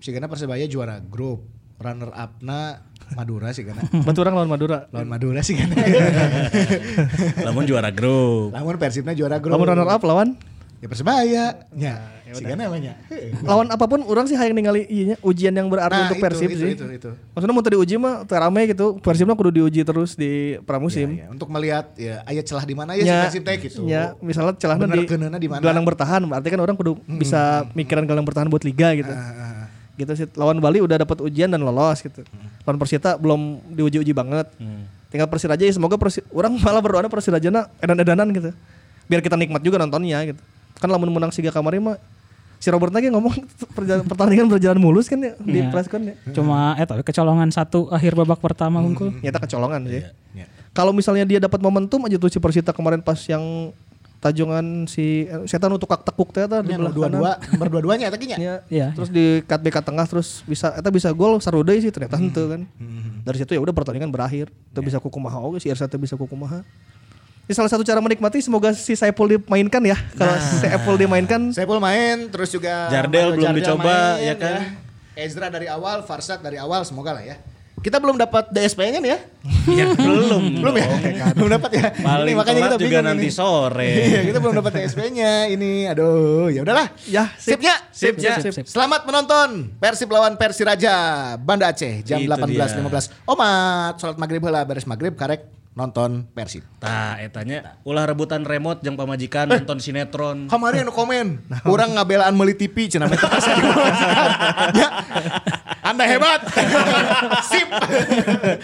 [0.02, 0.26] sih kena.
[0.26, 1.46] Sigana Persebaya juara grup.
[1.78, 2.78] Runner up-na
[3.12, 4.86] Madura sih karena Bantu orang lawan Madura.
[4.94, 5.66] lawan Madura sih kan.
[7.42, 8.54] Namun juara grup.
[8.54, 9.58] Lamun Persibna juara grup.
[9.58, 10.38] Lamun runner up lawan
[10.78, 11.46] Ya Persebaya.
[11.78, 11.94] Ya,
[12.34, 12.98] sih kan namanya.
[13.46, 16.26] lawan apa pun orang sih hayang ningali iya nya, ujian yang berarti Nah, untuk itu,
[16.26, 16.72] Persib itu, sih.
[16.74, 17.10] itu, itu.
[17.38, 18.98] Maksudnya mau tadi uji mah teu rame gitu.
[18.98, 21.18] Persibnya kudu diuji terus di pramusim.
[21.18, 21.28] Ya, ya.
[21.30, 23.82] Untuk melihat ya aya celah di mana ya, Ya, si Persib teh gitu.
[23.86, 24.86] Ya, misalnya celahnya
[25.38, 29.10] di gelandang bertahan, berarti kan orang kudu bisa mikiran gelandang bertahan buat liga gitu.
[29.10, 29.61] Ah, ah.
[30.02, 30.26] Gitu sih.
[30.34, 32.26] Lawan Bali udah dapat ujian dan lolos gitu.
[32.66, 34.50] Lawan Persita belum diuji-uji banget.
[35.08, 38.50] Tinggal Persiraja ya semoga Persi orang malah berdoa Persirajana edan-edanan gitu.
[39.06, 40.42] Biar kita nikmat juga nontonnya gitu.
[40.76, 41.98] Kan lamun menang siga kemarin mah
[42.58, 43.34] si Robert lagi ngomong
[43.78, 45.70] perjalanan, pertandingan berjalan mulus kan ya di Iya.
[45.70, 46.16] press con ya.
[46.32, 49.12] Cuma eh tapi kecolongan satu akhir babak pertama unggul.
[49.20, 50.02] Nyata kecolongan sih.
[50.34, 50.46] Ya.
[50.72, 53.76] Kalau misalnya dia dapat momentum aja tuh si Persita kemarin pas yang
[54.22, 57.67] Tajongan si eh, setan untuk kak tekuk teh eta di Nya belah dua dua nomor
[57.74, 58.38] dua duanya eta nya.
[58.38, 61.82] Ya, Iya, terus di cut back ke tengah terus bisa eta bisa gol saru deui
[61.82, 62.62] sih ternyata henteu kan.
[63.26, 64.54] Dari situ ya udah pertandingan berakhir.
[64.78, 66.62] Teu bisa kukumaha oge si Irsa teu bisa kukumaha.
[67.50, 69.98] Ini salah satu cara menikmati semoga si Saipul dimainkan ya.
[70.13, 74.78] Kalau si Saipul dimainkan Saiful main terus juga Jardel belum dicoba, main, ya kan?
[75.17, 77.42] Ezra dari awal, Farsad dari awal semoga lah ya.
[77.82, 79.19] Kita belum dapat DSP-nya nih ya.
[79.73, 80.62] Ya belum.
[80.62, 80.88] Belum ya?
[81.38, 81.86] belum dapat ya.
[81.98, 83.34] Paling Ini makanya kita juga bingung nanti ini.
[83.34, 83.92] sore.
[84.12, 85.90] Iya, kita belum dapat DSP-nya ini.
[85.90, 86.94] Aduh, ya udahlah.
[87.10, 87.58] Ya, sip.
[87.58, 87.75] Sipnya.
[87.90, 88.38] Sip, ya.
[88.38, 88.65] sip, sip.
[88.69, 90.94] Selamat menonton Persib lawan Persiraja
[91.42, 93.25] Banda Aceh jam Itu 18.15.
[93.25, 96.67] Omat, sholat maghrib lah beres maghrib karek nonton Persib.
[96.84, 100.52] Tah, etanya ulah rebutan remote jeung pamajikan nonton sinetron.
[100.52, 103.08] Kemarin anu komen, orang ngabelaan meuli TV cenah
[104.75, 104.88] ya.
[105.92, 106.39] Anda hebat.
[107.52, 107.67] Sip.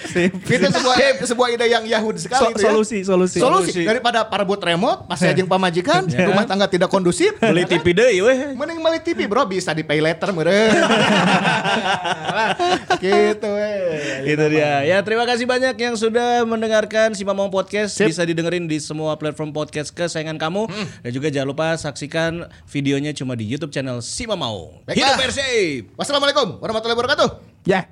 [0.07, 0.32] Sip.
[0.39, 2.71] Itu sebuah sebuah ide yang Yahud sekali So- itu ya.
[2.71, 3.38] solusi, solusi.
[3.38, 7.36] Solusi daripada parebut remote pas jeung pamajikan, rumah tangga tidak kondusif.
[7.38, 8.55] Beli TV deui weh.
[8.55, 10.71] Mending beli TV bro bisa di pay later meureun.
[13.03, 14.23] gitu weh.
[14.23, 14.88] Itu dia.
[14.88, 17.99] Ya, terima kasih banyak yang sudah mendengarkan Si Mamong Podcast.
[17.99, 20.71] Bisa didengerin di semua platform podcast kesayangan kamu.
[21.03, 24.88] Dan juga jangan lupa saksikan videonya cuma di YouTube channel Si Mamong.
[24.88, 24.95] Baiklah.
[24.95, 25.82] Hidup Persib.
[25.97, 27.16] Wassalamualaikum warahmatullahi wabarakatuh.
[27.65, 27.89] Ya.